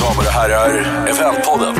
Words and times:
Damer 0.00 0.26
och 0.26 0.32
herrar, 0.32 0.70
Eventpodden. 1.08 1.76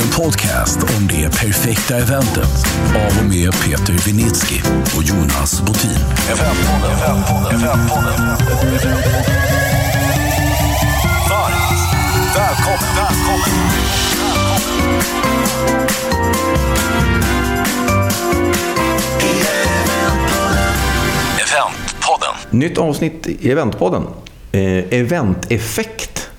En 0.00 0.10
podcast 0.16 0.78
om 0.82 1.06
det 1.08 1.30
perfekta 1.30 1.96
eventet 1.96 2.66
av 2.88 3.18
och 3.22 3.28
med 3.28 3.52
Peter 3.52 3.92
Vinitsky 3.92 4.60
och 4.96 5.02
Jonas 5.02 5.60
Botin. 5.60 5.90
Eventpodden, 6.30 6.98
Eventpodden, 6.98 7.54
Eventpodden. 7.54 8.26
Varmt 11.30 11.80
välkommen, 12.36 12.96
välkommen. 12.96 13.50
Eventpodden. 15.60 16.00
Nytt 22.50 22.78
avsnitt 22.78 23.26
i 23.26 23.50
Eventpodden. 23.50 24.02
Eh, 24.52 24.60
eventeffekt 25.00 26.30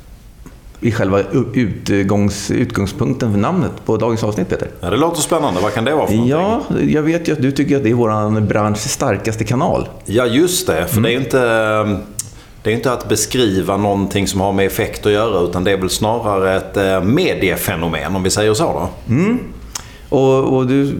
i 0.80 0.92
själva 0.92 1.22
utgångs, 1.54 2.52
utgångspunkten 2.52 3.32
för 3.32 3.40
namnet 3.40 3.72
på 3.86 3.98
dagens 3.98 4.24
avsnitt, 4.24 4.50
Peter. 4.50 4.68
Ja, 4.80 4.90
det 4.90 4.98
låter 4.98 5.22
spännande. 5.22 5.62
Vad 5.62 5.74
kan 5.74 5.86
det 5.86 5.94
vara 5.96 6.08
för 6.08 6.14
någonting? 6.14 6.32
Ja, 6.32 6.62
jag 6.88 7.02
vet 7.02 7.28
ju 7.28 7.34
att 7.34 7.42
du 7.42 7.52
tycker 7.52 7.78
att 7.78 7.84
det 7.84 7.90
är 7.90 7.94
vår 7.94 8.42
branschs 8.42 8.92
starkaste 8.92 9.44
kanal. 9.44 9.88
Ja, 10.06 10.26
just 10.26 10.68
det. 10.68 10.88
För 10.88 11.02
det 11.02 11.10
är 11.10 11.12
ju 11.12 11.18
inte... 11.20 11.40
Det 12.64 12.70
är 12.72 12.74
inte 12.76 12.94
att 12.94 13.10
beskriva 13.10 13.78
någonting 13.78 14.28
som 14.28 14.42
har 14.42 14.54
med 14.54 14.66
effekt 14.66 15.06
att 15.06 15.12
göra 15.12 15.40
utan 15.40 15.64
det 15.64 15.72
är 15.72 15.78
väl 15.78 15.90
snarare 15.90 16.56
ett 16.58 16.78
eh, 16.78 17.04
mediefenomen 17.04 18.16
om 18.16 18.24
vi 18.24 18.30
säger 18.30 18.54
så 18.54 18.64
då. 18.64 18.90
Och, 20.10 20.58
och 20.58 20.68
du, 20.68 20.92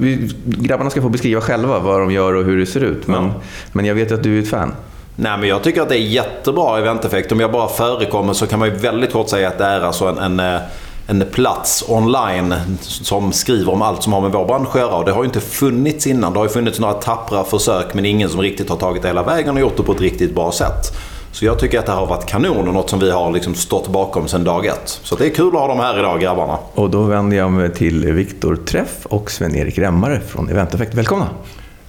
grabbarna 0.46 0.90
ska 0.90 1.02
få 1.02 1.10
beskriva 1.10 1.42
själva 1.42 1.80
vad 1.80 2.00
de 2.00 2.12
gör 2.12 2.34
och 2.34 2.44
hur 2.46 2.58
det 2.58 2.66
ser 2.66 2.84
ut. 2.84 3.08
Men, 3.08 3.24
Ja. 3.24 3.32
men 3.74 3.86
jag 3.86 3.96
vet 3.96 4.12
att 4.12 4.24
du 4.24 4.38
är 4.38 4.42
ett 4.42 4.50
fan. 4.50 4.74
Nej, 5.22 5.38
men 5.38 5.50
jag 5.50 5.64
tycker 5.64 5.82
att 5.82 5.90
det 5.90 5.98
är 5.98 6.08
jättebra 6.08 6.80
eventeffekt. 6.80 7.32
Om 7.32 7.40
jag 7.40 7.52
bara 7.52 7.68
förekommer 7.68 8.34
så 8.34 8.48
kan 8.48 8.60
man 8.60 8.68
ju 8.68 8.76
väldigt 8.76 9.12
kort 9.12 9.30
säga 9.30 9.48
att 9.48 9.58
det 9.58 9.66
är 9.66 9.82
alltså 9.82 10.06
en, 10.06 10.18
en, 10.18 10.40
eh, 10.40 10.62
en 11.08 11.26
plats 11.32 11.84
online 11.88 12.56
som 12.82 13.32
skriver 13.32 13.74
om 13.74 13.82
allt 13.82 14.04
som 14.04 14.14
har 14.14 14.22
med 14.22 14.32
vår 14.32 14.46
bransch 14.46 14.70
att 14.76 14.82
göra. 14.82 14.96
Och 14.96 15.06
det 15.06 15.12
har 15.12 15.22
ju 15.24 15.26
inte 15.26 15.42
funnits 15.42 16.08
innan. 16.08 16.34
Det 16.34 16.40
har 16.40 16.46
ju 16.46 16.52
funnits 16.52 16.80
några 16.80 16.94
tappra 16.94 17.44
försök 17.44 17.94
men 17.94 18.06
ingen 18.06 18.30
som 18.30 18.42
riktigt 18.42 18.70
har 18.70 18.78
tagit 18.78 19.02
det 19.02 19.08
hela 19.08 19.24
vägen 19.24 19.56
och 19.56 19.62
gjort 19.62 19.78
det 19.78 19.84
på 19.84 19.92
ett 19.92 20.02
riktigt 20.02 20.36
bra 20.36 20.52
sätt. 20.52 20.98
Så 21.32 21.46
jag 21.46 21.60
tycker 21.60 21.80
att 21.80 21.86
det 21.86 21.92
här 21.92 22.00
har 22.00 22.08
varit 22.08 22.26
kanon 22.26 22.68
och 22.68 22.74
något 22.74 22.90
som 22.90 23.00
vi 23.00 23.12
har 23.12 23.32
liksom 23.32 23.56
stått 23.56 23.88
bakom 23.88 24.28
sedan 24.28 24.44
dag 24.44 24.66
ett. 24.66 25.00
Så 25.04 25.16
det 25.16 25.26
är 25.26 25.30
kul 25.30 25.48
att 25.48 25.54
ha 25.54 25.68
dem 25.68 25.80
här 25.80 26.00
idag 26.00 26.22
grabbarna. 26.22 26.58
Och 26.74 26.90
då 26.90 27.04
vänder 27.04 27.38
jag 27.38 27.52
mig 27.52 27.74
till 27.74 28.14
Viktor 28.14 28.56
Träff 28.56 29.06
och 29.06 29.32
Sven-Erik 29.32 29.78
Remmare 29.78 30.20
från 30.28 30.50
Eventeffekt. 30.50 30.94
Välkomna! 30.94 31.30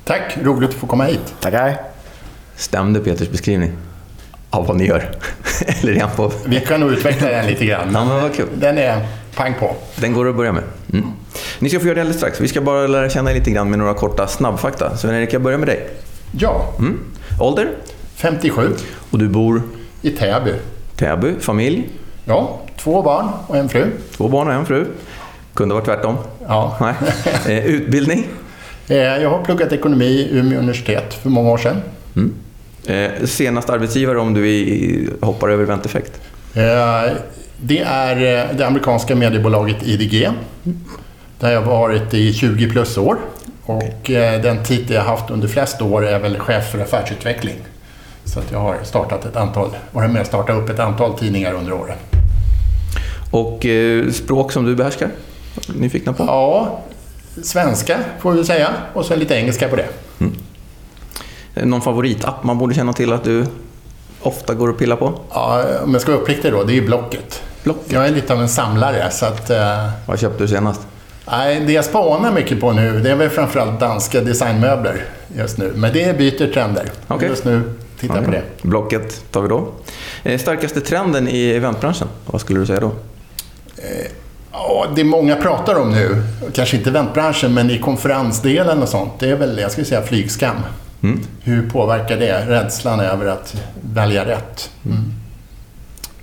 Tack, 0.04 0.38
roligt 0.42 0.68
att 0.70 0.76
få 0.76 0.86
komma 0.86 1.04
hit. 1.04 1.34
Tackar. 1.40 1.91
Stämde 2.56 3.00
Peters 3.00 3.28
beskrivning 3.28 3.72
av 4.50 4.66
vad 4.66 4.76
ni 4.76 4.86
gör? 4.86 5.10
Eller 5.66 5.92
är 5.92 6.06
på... 6.16 6.32
Vi 6.46 6.60
kan 6.60 6.80
nog 6.80 6.92
utveckla 6.92 7.28
den 7.28 7.46
lite 7.46 7.64
grann. 7.66 7.88
Ja, 7.92 8.04
men 8.04 8.22
vad 8.22 8.34
kul. 8.34 8.46
Den 8.54 8.78
är 8.78 9.06
pang 9.36 9.54
på. 9.60 9.74
Den 9.96 10.12
går 10.12 10.28
att 10.28 10.36
börja 10.36 10.52
med. 10.52 10.62
Mm. 10.92 11.06
Ni 11.58 11.68
ska 11.68 11.80
få 11.80 11.86
göra 11.86 11.94
det 11.94 12.00
alldeles 12.00 12.16
strax. 12.16 12.40
Vi 12.40 12.48
ska 12.48 12.60
bara 12.60 12.86
lära 12.86 13.10
känna 13.10 13.30
er 13.30 13.34
lite 13.34 13.50
grann 13.50 13.70
med 13.70 13.78
några 13.78 13.94
korta 13.94 14.26
snabbfakta. 14.26 14.96
Sven-Erik, 14.96 15.32
jag 15.32 15.42
börjar 15.42 15.58
med 15.58 15.68
dig. 15.68 15.88
Ja, 16.38 16.72
Mm. 16.78 16.98
Ålder? 17.40 17.68
57 18.16 18.68
Och 19.10 19.18
du 19.18 19.28
bor 19.28 19.62
i 20.02 20.10
Täby. 20.10 20.52
Täby, 20.96 21.34
familj, 21.40 21.88
Ja, 22.24 22.60
två 22.78 23.02
barn 23.02 23.28
och 23.46 23.56
en 23.56 23.68
fru. 23.68 23.86
två 24.16 24.28
barn 24.28 24.48
och 24.48 24.54
en 24.54 24.66
fru. 24.66 24.86
Kunde 25.54 25.74
varit 25.74 25.84
tvärtom. 25.84 26.16
Ja. 26.48 26.76
Nej. 26.80 26.94
Eh, 27.58 27.66
utbildning? 27.66 28.26
Eh, 28.88 28.96
Jag 28.96 29.30
har 29.30 29.44
pluggat 29.44 29.72
ekonomi 29.72 30.04
i 30.04 30.38
Umeå 30.38 30.58
universitet 30.58 31.14
för 31.14 31.30
många 31.30 31.50
år 31.50 31.58
sedan. 31.58 31.76
Eh, 32.86 33.24
senast 33.24 33.70
arbetsgivare 33.70 34.18
om 34.18 34.34
du 34.34 34.48
i, 34.48 35.08
hoppar 35.20 35.48
över 35.48 35.62
eventeffekt? 35.62 36.20
Eh, 36.54 37.12
Det 37.64 37.80
är 37.80 38.16
eh, 38.16 38.56
det 38.56 38.66
amerikanska 38.66 39.14
mediebolaget 39.16 39.76
IDG. 39.82 40.28
Där 41.40 41.50
jag 41.50 41.62
varit 41.62 42.14
i 42.14 42.32
20 42.32 42.70
plus 42.70 42.98
år. 42.98 43.16
Och 43.64 44.10
eh, 44.10 44.42
den 44.42 44.64
titel 44.64 44.94
jag 44.96 45.02
haft 45.02 45.30
under 45.30 45.48
flest 45.48 45.82
år 45.82 46.06
är 46.06 46.18
väl 46.18 46.38
chef 46.38 46.70
för 46.70 46.78
affärsutveckling. 46.78 47.56
Så 48.24 48.38
att 48.38 48.52
jag 48.52 48.58
har 48.58 48.76
startat 48.82 49.24
ett 49.24 49.36
antal, 49.36 49.68
varit 49.92 50.10
med 50.10 50.20
och 50.20 50.26
startat 50.26 50.56
upp 50.56 50.68
ett 50.70 50.78
antal 50.78 51.18
tidningar 51.18 51.52
under 51.52 51.72
åren. 51.72 51.96
Och 53.30 53.66
eh, 53.66 54.10
språk 54.10 54.52
som 54.52 54.64
du 54.64 54.76
behärskar? 54.76 55.08
Nyfikna 55.76 56.12
på? 56.12 56.24
Ja, 56.26 56.80
svenska 57.42 57.98
får 58.20 58.32
vi 58.32 58.44
säga 58.44 58.68
och 58.94 59.04
sen 59.04 59.18
lite 59.18 59.34
engelska 59.34 59.68
på 59.68 59.76
det. 59.76 59.86
Eh, 60.20 60.26
Någon 61.54 61.80
favoritapp 61.82 62.44
man 62.44 62.58
borde 62.58 62.74
känna 62.74 62.92
till 62.92 63.12
att 63.12 63.24
du 63.24 63.46
ofta 64.20 64.54
går 64.54 64.68
och 64.68 64.78
pillar 64.78 64.96
på? 64.96 65.12
Ja, 65.30 65.64
om 65.84 65.92
jag 65.92 66.02
ska 66.02 66.12
vara 66.12 66.22
uppriktig 66.22 66.52
då, 66.52 66.64
det 66.64 66.72
är 66.72 66.74
ju 66.74 66.86
Blocket. 66.86 67.42
Blocket? 67.62 67.92
Jag 67.92 68.06
är 68.06 68.10
lite 68.10 68.32
av 68.32 68.40
en 68.40 68.48
samlare 68.48 69.10
så 69.10 69.26
att... 69.26 69.50
eh, 69.50 69.88
Vad 70.06 70.18
köpte 70.20 70.44
du 70.44 70.48
senast? 70.48 70.80
Nej, 71.30 71.60
det 71.66 71.72
jag 71.72 71.84
spanar 71.84 72.32
mycket 72.32 72.60
på 72.60 72.72
nu, 72.72 73.00
det 73.00 73.10
är 73.10 73.16
väl 73.16 73.30
framförallt 73.30 73.80
danska 73.80 74.20
designmöbler 74.20 75.04
just 75.36 75.58
nu. 75.58 75.72
Men 75.76 75.92
det 75.92 76.18
byter 76.18 76.52
trender. 76.52 76.90
Okej. 77.08 77.28
Just 77.28 77.44
nu 77.44 77.62
tittar 78.00 78.16
jag 78.16 78.24
på 78.24 78.30
det. 78.30 78.42
Blocket 78.62 79.32
tar 79.32 79.40
vi 79.42 79.48
då. 79.48 79.68
Eh, 80.22 80.38
starkaste 80.38 80.80
trenden 80.80 81.28
i 81.28 81.50
eventbranschen? 81.50 82.08
Vad 82.26 82.40
skulle 82.40 82.60
du 82.60 82.66
säga 82.66 82.80
då? 82.80 82.90
Ja, 84.52 84.86
det 84.96 85.04
många 85.04 85.36
pratar 85.36 85.74
om 85.74 85.90
nu, 85.90 86.22
kanske 86.54 86.76
inte 86.76 86.90
eventbranschen, 86.90 87.54
men 87.54 87.70
i 87.70 87.78
konferensdelen 87.78 88.82
och 88.82 88.88
sånt, 88.88 89.12
det 89.18 89.30
är 89.30 89.36
väl, 89.36 89.58
jag 89.58 89.70
skulle 89.72 89.84
säga, 89.86 90.02
flygskam. 90.02 90.56
Mm. 91.02 91.20
Hur 91.42 91.70
påverkar 91.70 92.16
det 92.16 92.46
rädslan 92.46 93.00
över 93.00 93.26
att 93.26 93.62
välja 93.94 94.24
rätt? 94.26 94.70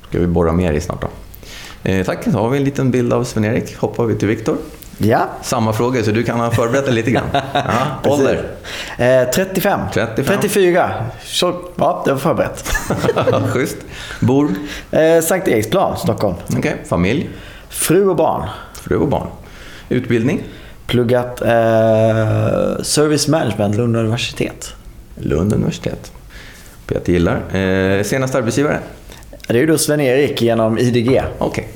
ska 0.09 0.19
vi 0.19 0.27
borra 0.27 0.51
mer 0.51 0.73
i 0.73 0.81
snart 0.81 1.01
då. 1.01 1.07
Eh, 1.83 2.05
tack, 2.05 2.25
då 2.25 2.39
har 2.39 2.49
vi 2.49 2.57
en 2.57 2.63
liten 2.63 2.91
bild 2.91 3.13
av 3.13 3.23
Sven-Erik. 3.23 3.77
Hoppar 3.77 4.05
vi 4.05 4.15
till 4.15 4.27
Viktor. 4.27 4.57
Ja. 4.97 5.29
Samma 5.41 5.73
fråga, 5.73 6.03
så 6.03 6.11
du 6.11 6.23
kan 6.23 6.39
ha 6.39 6.51
förberett 6.51 6.85
dig 6.85 6.93
lite 6.93 7.11
grann. 7.11 7.27
Ja, 7.53 8.11
ålder? 8.11 8.43
Eh, 8.97 9.29
35. 9.35 9.79
35. 9.93 10.25
34. 10.25 10.91
Så, 11.23 11.61
ja, 11.75 12.01
det 12.05 12.11
var 12.11 12.19
förberett. 12.19 12.65
Schysst. 13.53 13.77
Bor? 14.19 14.49
Eh, 14.91 15.21
Sankt 15.21 15.47
Eriksplan, 15.47 15.97
Stockholm. 15.97 16.35
Okej. 16.57 16.75
Familj? 16.89 17.29
Fru 17.69 18.09
och 18.09 18.15
barn. 18.15 18.49
Fru 18.73 18.95
och 18.97 19.07
barn? 19.07 19.27
Utbildning? 19.89 20.43
Pluggat 20.89 21.41
eh, 21.41 22.81
Service 22.83 23.27
Management, 23.27 23.75
Lund 23.75 23.95
universitet. 23.97 24.73
Lund 25.15 25.53
universitet. 25.53 26.11
Peter 26.87 27.13
gillar. 27.13 27.55
Eh, 27.55 28.03
senaste 28.03 28.37
arbetsgivare? 28.37 28.79
Det 29.47 29.53
är 29.53 29.57
ju 29.57 29.65
då 29.65 29.77
Sven-Erik 29.77 30.41
genom 30.41 30.77
IDG. 30.77 31.21
Okej. 31.37 31.67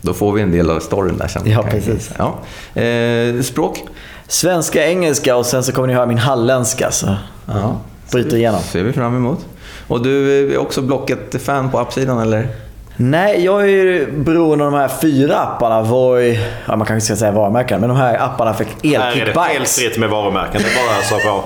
Då 0.00 0.14
får 0.14 0.32
vi 0.32 0.42
en 0.42 0.52
del 0.52 0.70
av 0.70 0.80
storyn 0.80 1.18
där 1.18 1.28
sen. 1.28 1.42
Ja, 1.50 1.62
precis. 1.62 2.10
Ja. 2.18 2.38
Eh, 2.82 3.42
språk? 3.42 3.84
Svenska, 4.28 4.86
engelska 4.86 5.36
och 5.36 5.46
sen 5.46 5.62
så 5.62 5.72
kommer 5.72 5.88
ni 5.88 5.94
höra 5.94 6.06
min 6.06 6.18
halländska. 6.18 6.90
Så 6.90 7.16
ja, 7.46 7.80
bryter 8.12 8.36
igenom. 8.36 8.60
ser 8.60 8.82
vi 8.82 8.92
fram 8.92 9.16
emot. 9.16 9.46
Och 9.86 10.02
du 10.02 10.44
är 10.52 10.58
också 10.58 10.82
Blocket-fan 10.82 11.70
på 11.70 11.78
appsidan 11.78 12.18
eller? 12.18 12.48
Nej, 12.96 13.44
jag 13.44 13.62
är 13.62 13.66
ju 13.66 14.12
beroende 14.12 14.64
av 14.64 14.72
de 14.72 14.78
här 14.78 14.90
fyra 15.02 15.36
apparna. 15.38 15.82
Voi, 15.82 16.40
ja, 16.66 16.76
man 16.76 16.86
kanske 16.86 17.06
ska 17.06 17.16
säga 17.16 17.32
varumärken, 17.32 17.80
men 17.80 17.88
de 17.88 17.98
här 17.98 18.18
apparna 18.18 18.54
för 18.54 18.64
Här 18.64 19.12
är 19.16 19.26
det 19.26 19.32
Bikes. 19.32 19.76
felfritt 19.76 19.98
med 19.98 20.10
varumärken. 20.10 20.62
Det 20.62 20.68
är 20.68 20.86
bara 20.86 21.02
så 21.02 21.28
på. 21.28 21.44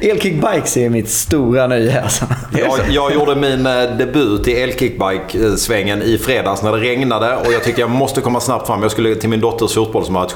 Elkick 0.00 0.34
Bikes 0.34 0.76
är 0.76 0.88
mitt 0.88 1.10
stora 1.10 1.66
nöje. 1.66 2.02
Alltså. 2.02 2.24
Jag, 2.58 2.78
jag 2.88 3.14
gjorde 3.14 3.34
min 3.34 3.66
eh, 3.66 3.82
debut 3.82 4.48
i 4.48 4.62
elkickbike-svängen 4.62 6.02
i 6.02 6.18
fredags 6.18 6.62
när 6.62 6.72
det 6.72 6.78
regnade 6.78 7.36
och 7.36 7.52
jag 7.52 7.64
tyckte 7.64 7.80
jag 7.80 7.90
måste 7.90 8.20
komma 8.20 8.40
snabbt 8.40 8.66
fram. 8.66 8.82
Jag 8.82 8.90
skulle 8.90 9.14
till 9.14 9.28
min 9.28 9.40
dotters 9.40 9.74
fotbollsmatch. 9.74 10.32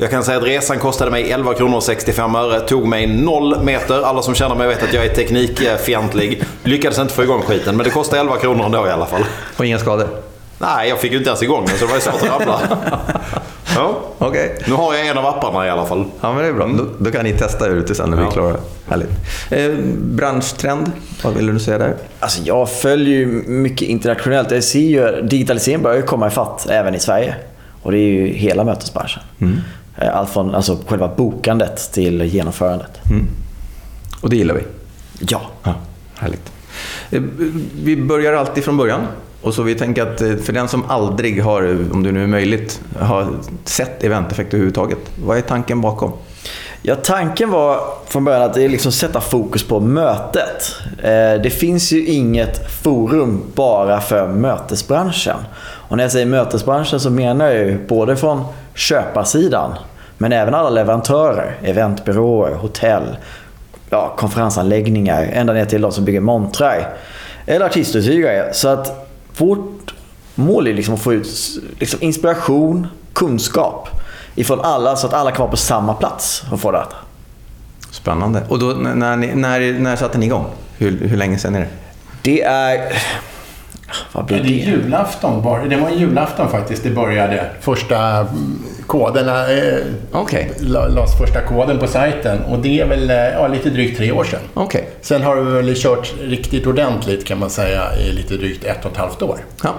Jag 0.00 0.10
kan 0.10 0.24
säga 0.24 0.38
att 0.38 0.44
resan 0.44 0.78
kostade 0.78 1.10
mig 1.10 1.32
11 1.32 1.54
kronor 1.54 1.76
och 1.76 1.82
65 1.82 2.34
öre. 2.34 2.60
Tog 2.60 2.86
mig 2.86 3.06
noll 3.06 3.62
meter. 3.62 4.02
Alla 4.02 4.22
som 4.22 4.34
känner 4.34 4.54
mig 4.54 4.68
vet 4.68 4.82
att 4.82 4.92
jag 4.92 5.04
är 5.04 5.14
teknikfientlig. 5.14 6.42
Lyckades 6.64 6.98
inte 6.98 7.14
få 7.14 7.22
igång 7.22 7.42
skiten, 7.42 7.76
men 7.76 7.84
det 7.84 7.90
kostade 7.90 8.20
11 8.20 8.36
kronor 8.36 8.64
ändå 8.66 8.86
i 8.86 8.90
alla 8.90 9.06
fall. 9.06 9.24
Och 9.56 9.66
inga 9.66 9.78
skador? 9.78 10.08
Nej, 10.58 10.88
jag 10.88 10.98
fick 10.98 11.12
ju 11.12 11.18
inte 11.18 11.30
ens 11.30 11.42
igång 11.42 11.64
den 11.66 11.76
så 11.78 11.84
det 11.84 11.90
var 11.90 11.94
ju 11.96 12.00
svårt 12.00 12.22
att 12.22 12.40
rabbla. 12.40 12.60
Ja, 13.76 14.00
Okej. 14.18 14.58
nu 14.66 14.74
har 14.74 14.94
jag 14.94 15.06
en 15.06 15.18
av 15.18 15.26
apparna 15.26 15.66
i 15.66 15.70
alla 15.70 15.86
fall. 15.86 16.04
Ja, 16.20 16.32
men 16.32 16.42
det 16.42 16.48
är 16.48 16.52
bra. 16.52 16.66
Då, 16.66 16.86
då 16.98 17.10
kan 17.10 17.24
ni 17.24 17.32
testa 17.32 17.66
ute 17.66 17.94
sen 17.94 18.10
när 18.10 18.16
vi 18.16 18.22
är 18.22 18.30
klara. 18.30 18.56
Härligt. 18.88 19.10
Eh, 19.50 19.70
branschtrend, 19.94 20.92
vad 21.22 21.34
vill 21.34 21.46
du 21.46 21.58
säga 21.60 21.78
där? 21.78 21.94
Alltså 22.20 22.42
jag 22.44 22.70
följer 22.70 23.18
ju 23.18 23.26
mycket 23.46 23.88
internationellt. 23.88 24.50
Jag 24.50 24.64
ser 24.64 24.78
ju 24.78 25.22
digitaliseringen 25.22 25.82
börjar 25.82 26.02
komma 26.02 26.26
ifatt 26.26 26.66
även 26.70 26.94
i 26.94 27.00
Sverige. 27.00 27.34
Och 27.82 27.92
det 27.92 27.98
är 27.98 28.10
ju 28.12 28.26
hela 28.26 28.64
mötesbranschen. 28.64 29.22
Eh, 29.40 29.48
Allt 29.98 30.30
från 30.30 30.54
alltså, 30.54 30.78
själva 30.86 31.08
bokandet 31.16 31.92
till 31.92 32.22
genomförandet. 32.22 33.00
Och 34.20 34.30
det 34.30 34.36
gillar 34.36 34.54
vi. 34.54 34.62
Ja. 35.18 35.40
Ja, 35.62 35.74
härligt. 36.14 36.52
Eh, 37.10 37.22
Vi 37.82 37.96
börjar 37.96 38.32
alltid 38.32 38.64
från 38.64 38.76
början. 38.76 39.00
Och 39.42 39.54
så 39.54 39.62
vi 39.62 39.74
tänker 39.74 40.02
att 40.02 40.20
eh, 40.20 40.36
för 40.36 40.52
den 40.52 40.68
som 40.68 40.84
aldrig 40.88 41.42
har, 41.42 41.86
om 41.92 42.02
det 42.02 42.12
nu 42.12 42.22
är 42.22 42.26
möjligt, 42.26 42.80
har 43.00 43.28
sett 43.64 44.04
eventeffekt 44.04 44.54
överhuvudtaget. 44.54 44.98
Vad 45.24 45.36
är 45.38 45.40
tanken 45.42 45.80
bakom? 45.80 46.12
Ja, 46.82 46.94
tanken 46.94 47.50
var 47.50 47.80
från 48.06 48.24
början 48.24 48.42
att 48.42 48.54
det 48.54 48.62
är 48.64 48.68
liksom 48.68 48.92
sätta 48.92 49.20
fokus 49.20 49.62
på 49.64 49.80
mötet. 49.80 50.74
Eh, 51.02 51.42
det 51.42 51.52
finns 51.58 51.92
ju 51.92 52.06
inget 52.06 52.70
forum 52.82 53.42
bara 53.54 54.00
för 54.00 54.28
mötesbranschen. 54.28 55.36
Och 55.60 55.96
när 55.96 56.04
jag 56.04 56.12
säger 56.12 56.26
mötesbranschen 56.26 57.00
så 57.00 57.10
menar 57.10 57.46
jag 57.46 57.54
ju 57.66 57.86
både 57.86 58.16
från 58.16 58.44
köparsidan 58.74 59.74
men 60.18 60.32
även 60.32 60.54
alla 60.54 60.70
leverantörer, 60.70 61.56
eventbyråer, 61.62 62.54
hotell, 62.54 63.16
ja, 63.90 64.14
konferensanläggningar, 64.18 65.28
ända 65.32 65.52
ner 65.52 65.64
till 65.64 65.80
de 65.82 65.92
som 65.92 66.04
bygger 66.04 66.20
montrar 66.20 66.88
eller 67.46 67.66
artistuthyrare. 67.66 68.52
Så 68.54 68.68
att 68.68 69.08
vårt 69.36 69.94
mål 70.34 70.66
är 70.66 70.74
liksom 70.74 70.94
att 70.94 71.00
få 71.00 71.12
ut 71.12 71.28
liksom 71.78 72.02
inspiration, 72.02 72.86
kunskap 73.12 73.88
ifrån 74.34 74.60
alla 74.60 74.96
så 74.96 75.06
att 75.06 75.14
alla 75.14 75.30
kan 75.30 75.38
vara 75.38 75.50
på 75.50 75.56
samma 75.56 75.94
plats 75.94 76.44
och 76.52 76.60
få 76.60 76.72
detta. 76.72 76.96
Spännande. 77.90 78.42
Och 78.48 78.58
då, 78.58 78.66
när, 78.66 79.16
när, 79.16 79.72
när 79.78 79.96
satte 79.96 80.18
ni 80.18 80.26
igång? 80.26 80.44
Hur, 80.78 80.98
hur 81.08 81.16
länge 81.16 81.38
sedan 81.38 81.54
är 81.54 81.60
det? 81.60 81.68
Det 82.22 82.42
är... 82.42 82.92
Vad 84.12 84.24
blir 84.24 84.36
Det 84.36 84.42
det? 84.42 84.62
är 84.62 84.66
julafton. 84.66 85.68
Det 85.68 85.76
var 85.76 85.90
julafton 85.90 86.48
faktiskt 86.50 86.82
det 86.82 86.90
började. 86.90 87.50
Första 87.60 87.98
mm, 88.18 88.58
koderna 88.88 89.50
eh, 89.52 89.78
la- 90.60 90.88
lades 90.88 91.18
första 91.18 91.40
koden 91.40 91.78
på 91.78 91.86
sajten 91.86 92.38
och 92.50 92.58
det 92.58 92.80
är 92.80 92.86
väl 92.86 93.10
eh, 93.10 93.16
ja, 93.16 93.48
lite 93.48 93.70
drygt 93.70 93.98
tre 93.98 94.12
år 94.12 94.24
sedan. 94.24 94.40
Okej. 94.54 94.88
Sen 95.00 95.22
har 95.22 95.36
vi 95.36 95.50
väl 95.52 95.74
kört 95.76 96.14
riktigt 96.22 96.66
ordentligt 96.66 97.24
kan 97.26 97.38
man 97.38 97.50
säga 97.50 97.82
i 97.96 98.12
lite 98.12 98.34
drygt 98.34 98.64
ett 98.64 98.84
och 98.84 98.90
ett 98.90 98.96
halvt 98.96 99.22
år. 99.22 99.38
Ja. 99.62 99.74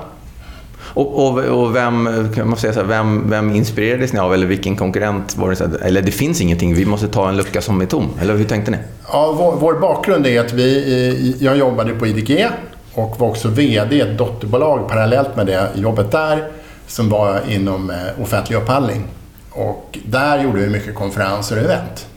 Och, 0.94 1.28
och, 1.28 1.38
och 1.40 1.76
vem, 1.76 2.30
kan 2.36 2.50
man 2.50 2.58
säga 2.58 2.74
så 2.74 2.80
här, 2.80 2.88
vem, 2.88 3.30
vem 3.30 3.56
inspirerades 3.56 4.14
ni 4.14 4.20
av? 4.20 4.34
Eller 4.34 4.48
vilken 4.48 4.76
konkurrent 4.76 5.38
var 5.38 5.50
det? 5.50 5.56
Så 5.56 5.64
här, 5.68 5.80
eller 5.86 6.02
det 6.02 6.12
finns 6.12 6.42
ingenting, 6.42 6.74
vi 6.76 6.86
måste 6.86 7.08
ta 7.08 7.30
en 7.30 7.38
lucka 7.38 7.62
som 7.62 7.82
är 7.82 7.86
tom. 7.86 8.10
Eller 8.22 8.36
hur 8.36 8.44
tänkte 8.46 8.72
ni? 8.72 8.78
Ja, 9.12 9.36
vår, 9.38 9.56
vår 9.60 9.74
bakgrund 9.80 10.28
är 10.28 10.40
att 10.40 10.54
vi, 10.54 11.36
jag 11.40 11.58
jobbade 11.58 11.94
på 11.94 12.08
IDG 12.08 12.48
och 12.94 13.16
var 13.20 13.28
också 13.28 13.48
VD 13.48 13.96
i 13.96 14.02
ett 14.02 14.18
dotterbolag 14.18 14.90
parallellt 14.90 15.36
med 15.36 15.46
det 15.46 15.68
jobbet 15.76 16.12
där 16.12 16.48
som 16.90 17.10
var 17.10 17.42
inom 17.50 17.90
eh, 17.90 17.98
offentlig 18.24 18.58
upphandling. 18.58 19.04
Och 19.52 19.98
där 20.06 20.44
gjorde 20.44 20.60
vi 20.60 20.70
mycket 20.70 20.96
konferenser 20.96 21.58
och 21.58 21.64
event. 21.64 22.08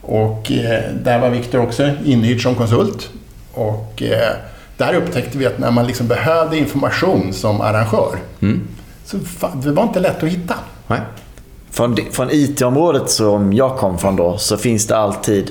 Och 0.00 0.52
eh, 0.52 0.82
där 1.02 1.18
var 1.20 1.30
Viktor 1.30 1.60
också 1.60 1.90
inhyrd 2.04 2.42
som 2.42 2.54
konsult. 2.54 3.10
Och 3.54 4.02
eh, 4.02 4.32
där 4.76 4.94
upptäckte 4.94 5.38
vi 5.38 5.46
att 5.46 5.58
när 5.58 5.70
man 5.70 5.86
liksom 5.86 6.06
behövde 6.08 6.58
information 6.58 7.32
som 7.32 7.60
arrangör 7.60 8.18
så 9.04 9.16
fa- 9.18 9.62
det 9.62 9.70
var 9.72 9.82
inte 9.82 10.00
lätt 10.00 10.22
att 10.22 10.28
hitta. 10.28 10.54
Nej. 10.86 11.00
Från, 11.70 11.96
från 12.12 12.28
IT-området 12.30 13.10
som 13.10 13.52
jag 13.52 13.76
kom 13.76 13.98
från 13.98 14.16
då 14.16 14.38
så 14.38 14.56
finns 14.56 14.86
det 14.86 14.96
alltid 14.96 15.50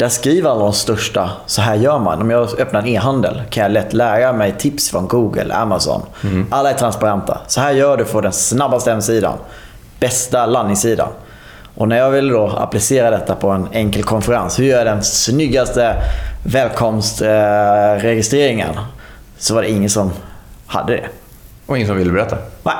där 0.00 0.08
skriver 0.08 0.50
alla 0.50 0.60
de 0.60 0.72
största, 0.72 1.30
så 1.46 1.62
här 1.62 1.74
gör 1.74 1.98
man. 1.98 2.22
Om 2.22 2.30
jag 2.30 2.60
öppnar 2.60 2.80
en 2.80 2.86
e-handel 2.86 3.42
kan 3.50 3.62
jag 3.62 3.72
lätt 3.72 3.92
lära 3.92 4.32
mig 4.32 4.54
tips 4.58 4.90
från 4.90 5.08
Google, 5.08 5.54
Amazon. 5.54 6.02
Alla 6.50 6.70
är 6.70 6.74
transparenta. 6.74 7.40
Så 7.46 7.60
här 7.60 7.72
gör 7.72 7.96
du 7.96 8.04
för 8.04 8.22
den 8.22 8.32
snabbaste 8.32 8.90
hemsidan. 8.90 9.38
Bästa 9.98 10.46
landningssidan. 10.46 11.08
Och 11.74 11.88
när 11.88 11.98
jag 11.98 12.10
ville 12.10 12.32
då 12.32 12.48
applicera 12.48 13.10
detta 13.10 13.34
på 13.34 13.48
en 13.48 13.68
enkel 13.72 14.02
konferens. 14.02 14.58
Hur 14.58 14.64
gör 14.64 14.78
jag 14.78 14.86
den 14.86 15.02
snyggaste 15.02 15.94
välkomstregistreringen? 16.44 18.74
så 19.38 19.54
var 19.54 19.62
det 19.62 19.70
ingen 19.70 19.90
som 19.90 20.12
hade 20.66 20.92
det. 20.92 21.06
Och 21.66 21.76
ingen 21.76 21.88
som 21.88 21.96
ville 21.96 22.12
berätta? 22.12 22.36
Nej. 22.62 22.74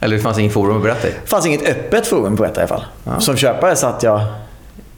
Eller 0.00 0.16
det 0.16 0.22
fanns 0.22 0.38
ingen 0.38 0.52
forum 0.52 0.76
att 0.76 0.82
berätta 0.82 1.08
i? 1.08 1.12
Det 1.22 1.28
fanns 1.28 1.46
inget 1.46 1.68
öppet 1.68 2.06
forum 2.06 2.36
på 2.36 2.42
detta 2.42 2.60
i 2.60 2.64
alla 2.64 2.68
fall. 2.68 2.84
Som 3.20 3.36
köpare 3.36 3.76
satt 3.76 4.02
jag 4.02 4.20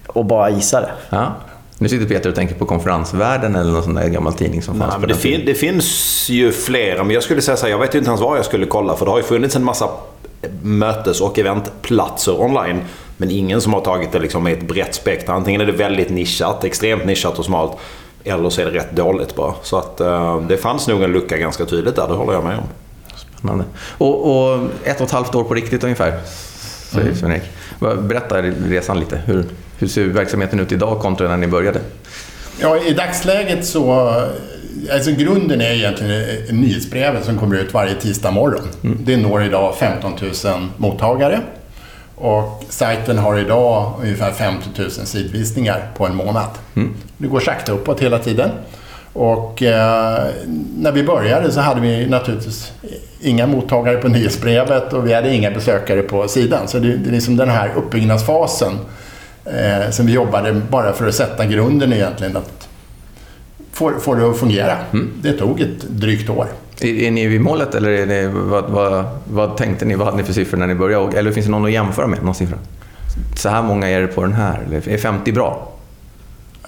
och 0.07 0.25
bara 0.25 0.51
gissade. 0.51 0.89
Ja. 1.11 1.33
Nu 1.81 1.89
sitter 1.89 2.07
Peter 2.07 2.29
och 2.29 2.35
tänker 2.35 2.55
på 2.55 2.67
konferensvärlden 2.67 3.57
eller 3.57 3.73
någon 3.73 3.83
sån 3.83 3.95
där 3.95 4.09
gammal 4.09 4.33
tidning 4.33 4.63
som 4.63 4.79
fanns 4.79 4.91
Nej, 4.91 4.95
på 4.95 5.01
men 5.01 5.09
det, 5.09 5.15
fin, 5.15 5.43
det 5.47 5.55
finns 5.55 6.29
ju 6.29 6.53
flera, 6.53 7.05
men 7.05 7.15
jag 7.15 7.23
skulle 7.23 7.43
säga 7.43 7.57
så 7.57 7.67
här, 7.67 7.71
jag 7.71 7.79
vet 7.79 7.95
ju 7.95 7.99
inte 7.99 8.09
ens 8.09 8.21
var 8.21 8.37
jag 8.37 8.45
skulle 8.45 8.67
kolla. 8.67 8.97
För 8.97 9.05
det 9.05 9.11
har 9.11 9.19
ju 9.19 9.25
funnits 9.25 9.57
en 9.57 9.65
massa 9.65 9.89
mötes 10.63 11.21
och 11.21 11.39
eventplatser 11.39 12.41
online. 12.41 12.81
Men 13.17 13.31
ingen 13.31 13.61
som 13.61 13.73
har 13.73 13.81
tagit 13.81 14.13
det 14.13 14.19
liksom 14.19 14.45
med 14.45 14.53
ett 14.53 14.69
brett 14.69 14.95
spektra. 14.95 15.35
Antingen 15.35 15.61
är 15.61 15.67
det 15.67 15.73
väldigt 15.73 16.11
nischat, 16.11 16.65
extremt 16.65 17.05
nischat 17.05 17.39
och 17.39 17.45
smalt. 17.45 17.73
Eller 18.25 18.51
så 18.51 18.61
är 18.61 18.65
det 18.65 18.79
rätt 18.79 18.97
dåligt 18.97 19.35
bara. 19.35 19.55
Så 19.63 19.77
att 19.77 20.01
eh, 20.01 20.41
det 20.41 20.57
fanns 20.57 20.89
nog 20.89 21.03
en 21.03 21.13
lucka 21.13 21.37
ganska 21.37 21.65
tydligt 21.65 21.97
där, 21.97 22.09
det 22.09 22.15
håller 22.15 22.33
jag 22.33 22.45
med 22.45 22.59
om. 22.59 22.65
Spännande. 23.39 23.65
Och, 23.99 24.31
och 24.31 24.59
ett 24.85 25.01
och 25.01 25.07
ett 25.07 25.13
halvt 25.13 25.35
år 25.35 25.45
på 25.45 25.55
riktigt 25.55 25.85
ungefär, 25.85 26.21
säger 26.93 27.15
Sven-Erik. 27.15 27.43
Berätta 27.81 28.43
resan 28.43 29.01
lite. 29.01 29.17
Hur, 29.27 29.45
hur 29.79 29.87
ser 29.87 30.05
verksamheten 30.05 30.61
ut 30.61 30.73
idag 30.73 31.01
kontra 31.01 31.29
när 31.29 31.37
ni 31.37 31.47
började? 31.47 31.81
Ja, 32.61 32.79
i 32.79 32.93
dagsläget 32.93 33.67
så... 33.67 34.15
Alltså 34.93 35.11
grunden 35.11 35.61
är 35.61 35.71
egentligen 35.73 36.23
nyhetsbrevet 36.51 37.25
som 37.25 37.39
kommer 37.39 37.57
ut 37.57 37.75
varje 37.75 37.95
tisdag 37.95 38.31
morgon. 38.31 38.69
Det 38.81 39.17
når 39.17 39.45
idag 39.45 39.75
15 39.79 40.13
000 40.45 40.69
mottagare. 40.77 41.41
Och 42.15 42.65
sajten 42.69 43.19
har 43.19 43.39
idag 43.39 43.93
ungefär 44.03 44.33
50 44.33 44.69
000 44.79 44.91
sidvisningar 44.91 45.91
på 45.97 46.07
en 46.07 46.17
månad. 46.17 46.49
Det 47.17 47.27
går 47.29 47.41
sakta 47.41 47.73
uppåt 47.73 48.01
hela 48.01 48.19
tiden. 48.19 48.51
Och 49.13 49.63
eh, 49.63 50.27
när 50.77 50.93
vi 50.93 51.03
började 51.03 51.53
så 51.53 51.61
hade 51.61 51.81
vi 51.81 52.07
naturligtvis 52.07 52.73
inga 53.21 53.47
mottagare 53.47 53.97
på 53.97 54.09
nyhetsbrevet 54.09 54.93
och 54.93 55.07
vi 55.07 55.15
hade 55.15 55.35
inga 55.35 55.51
besökare 55.51 56.03
på 56.03 56.29
sidan. 56.29 56.69
Så 56.69 56.79
det, 56.79 56.97
det 56.97 57.09
är 57.11 57.13
liksom 57.13 57.37
den 57.37 57.49
här 57.49 57.73
uppbyggnadsfasen 57.77 58.73
eh, 59.45 59.91
som 59.91 60.07
vi 60.07 60.13
jobbade 60.13 60.61
bara 60.71 60.93
för 60.93 61.09
att 61.09 61.15
sätta 61.15 61.47
grunden 61.47 61.93
egentligen. 61.93 62.37
Att 62.37 62.69
få, 63.73 63.93
få 64.01 64.15
det 64.15 64.31
att 64.31 64.39
fungera. 64.39 64.77
Det 65.23 65.33
tog 65.33 65.61
ett 65.61 65.83
drygt 65.89 66.31
år. 66.31 66.47
Är, 66.81 66.89
är 66.89 67.11
ni 67.11 67.27
vid 67.27 67.41
målet 67.41 67.75
eller 67.75 67.91
är 67.91 68.07
det, 68.07 68.29
vad, 68.29 68.65
vad, 68.65 69.05
vad 69.25 69.57
tänkte 69.57 69.85
ni? 69.85 69.95
Vad 69.95 70.07
hade 70.07 70.17
ni 70.17 70.25
för 70.25 70.33
siffror 70.33 70.59
när 70.59 70.67
ni 70.67 70.75
började? 70.75 71.19
Eller 71.19 71.33
finns 71.33 71.47
det 71.47 71.53
någon 71.53 71.65
att 71.65 71.73
jämföra 71.73 72.07
med? 72.07 72.25
Någon 72.25 72.35
siffra? 72.35 72.59
Så 73.37 73.49
här 73.49 73.63
många 73.63 73.89
är 73.89 74.01
det 74.01 74.07
på 74.07 74.23
den 74.23 74.33
här? 74.33 74.61
Eller 74.67 74.89
är 74.89 74.99
50 74.99 75.33
bra? 75.33 75.73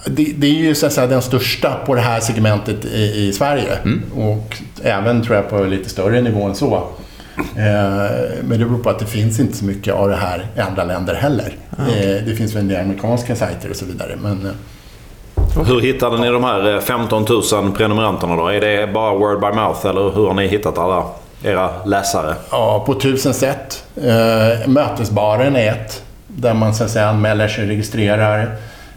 Det, 0.05 0.33
det 0.37 0.47
är 0.47 0.51
ju 0.53 0.75
så 0.75 0.85
att 0.85 0.93
säga 0.93 1.07
den 1.07 1.21
största 1.21 1.73
på 1.85 1.95
det 1.95 2.01
här 2.01 2.19
segmentet 2.19 2.85
i, 2.85 3.27
i 3.27 3.33
Sverige. 3.33 3.77
Och 4.15 4.57
även 4.83 5.23
tror 5.23 5.35
jag 5.35 5.49
på 5.49 5.63
lite 5.63 5.89
större 5.89 6.21
nivå 6.21 6.43
än 6.43 6.55
så. 6.55 6.87
Eh, 7.37 8.11
men 8.43 8.59
det 8.59 8.65
beror 8.65 8.83
på 8.83 8.89
att 8.89 8.99
det 8.99 9.05
finns 9.05 9.39
inte 9.39 9.57
så 9.57 9.65
mycket 9.65 9.93
av 9.93 10.09
det 10.09 10.15
här 10.15 10.45
i 10.57 10.59
andra 10.59 10.83
länder 10.83 11.15
heller. 11.15 11.55
Eh, 11.77 12.25
det 12.25 12.35
finns 12.37 12.53
väl 12.55 12.61
en 12.61 12.67
del 12.67 12.79
amerikanska 12.81 13.35
sajter 13.35 13.69
och 13.69 13.75
så 13.75 13.85
vidare. 13.85 14.15
Men, 14.21 14.45
eh, 14.45 15.63
Hur 15.67 15.81
hittade 15.81 16.17
ni 16.17 16.27
de 16.29 16.43
här 16.43 16.73
eh, 16.75 16.79
15 16.79 17.25
000 17.53 17.71
prenumeranterna 17.71 18.35
då? 18.35 18.47
Är 18.47 18.61
det 18.61 18.93
bara 18.93 19.13
word 19.15 19.39
by 19.39 19.51
mouth 19.61 19.87
eller 19.87 20.15
hur 20.15 20.27
har 20.27 20.33
ni 20.33 20.47
hittat 20.47 20.77
alla 20.77 21.05
era 21.43 21.69
läsare? 21.85 22.35
Ja, 22.51 22.83
på 22.85 22.93
tusen 22.93 23.33
sätt. 23.33 23.83
Mötesbaren 24.65 25.55
är 25.55 25.71
ett. 25.71 26.03
Där 26.27 26.53
man 26.53 26.73
så 26.75 26.83
att 26.83 26.89
säga 26.89 27.09
anmäler 27.09 27.47
sig, 27.47 27.67
registrerar. 27.67 28.55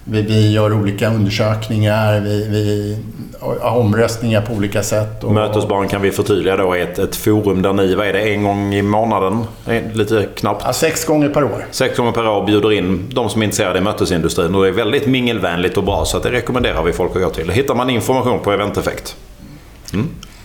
Vi, 0.08 0.22
vi 0.22 0.52
gör 0.52 0.72
olika 0.72 1.08
undersökningar, 1.08 2.20
vi, 2.20 2.48
vi 2.48 2.98
har 3.40 3.76
omröstningar 3.76 4.40
på 4.40 4.52
olika 4.52 4.82
sätt. 4.82 5.25
Och, 5.25 5.32
Mötesbarn 5.32 5.88
kan 5.88 6.02
vi 6.02 6.10
förtydliga 6.10 6.56
då 6.56 6.72
är 6.72 6.82
ett, 6.82 6.98
ett 6.98 7.16
forum 7.16 7.62
där 7.62 7.72
ni, 7.72 7.94
vad 7.94 8.06
är 8.06 8.12
det, 8.12 8.20
en 8.20 8.42
gång 8.42 8.75
i 8.75 8.82
månaden? 8.82 9.44
Lite 9.92 10.26
knappt. 10.36 10.62
Ja, 10.66 10.72
sex 10.72 11.04
gånger 11.04 11.28
per 11.28 11.44
år. 11.44 11.66
Sex 11.70 11.96
gånger 11.96 12.12
per 12.12 12.28
år 12.28 12.46
bjuder 12.46 12.72
in 12.72 13.06
de 13.12 13.30
som 13.30 13.42
är 13.42 13.44
intresserade 13.44 13.78
i 13.78 13.82
mötesindustrin 13.82 14.54
och 14.54 14.62
det 14.62 14.68
är 14.68 14.72
väldigt 14.72 15.06
mingelvänligt 15.06 15.76
och 15.76 15.84
bra 15.84 16.04
så 16.04 16.16
att 16.16 16.22
det 16.22 16.32
rekommenderar 16.32 16.82
vi 16.82 16.92
folk 16.92 17.16
att 17.16 17.22
gå 17.22 17.30
till. 17.30 17.50
Hittar 17.50 17.75
man 17.75 17.90
information 17.90 18.38
på 18.40 18.52
Eventeffekt. 18.52 19.16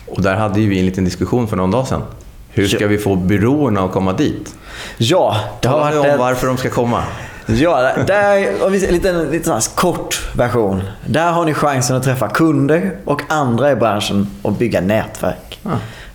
Och 0.08 0.22
där 0.22 0.36
hade 0.36 0.62
ju 0.62 0.70
vi 0.70 0.80
en 0.80 0.86
liten 0.86 1.06
diskussion 1.06 1.48
för 1.48 1.56
någon 1.56 1.72
dag 1.72 1.88
sedan. 1.88 2.02
Hur 2.50 2.68
ska 2.68 2.88
vi 2.88 2.98
få 2.98 3.16
byråerna 3.16 3.82
att 3.82 3.92
komma 3.92 4.14
dit? 4.14 4.56
Ja, 4.98 5.36
det 5.62 5.68
har 5.68 5.80
Tala 5.80 5.96
varit 5.96 6.06
om 6.06 6.12
ett... 6.12 6.20
varför 6.20 6.48
de 6.48 6.58
ska 6.58 6.70
komma. 6.70 7.04
Ja, 7.46 7.92
där, 8.08 8.66
om 8.66 8.72
vi 8.72 8.86
en 8.88 8.94
liten, 8.94 9.32
liten 9.32 9.62
kort 9.76 10.22
version. 10.36 10.84
Där 11.06 11.32
har 11.32 11.46
ni 11.46 11.54
chansen 11.54 11.96
att 11.96 12.04
träffa 12.04 12.30
kunder 12.30 12.98
och 13.06 13.22
andra 13.30 13.72
i 13.72 13.76
branschen 13.76 14.28
och 14.42 14.52
bygga 14.52 14.82
nätverk. 14.82 15.60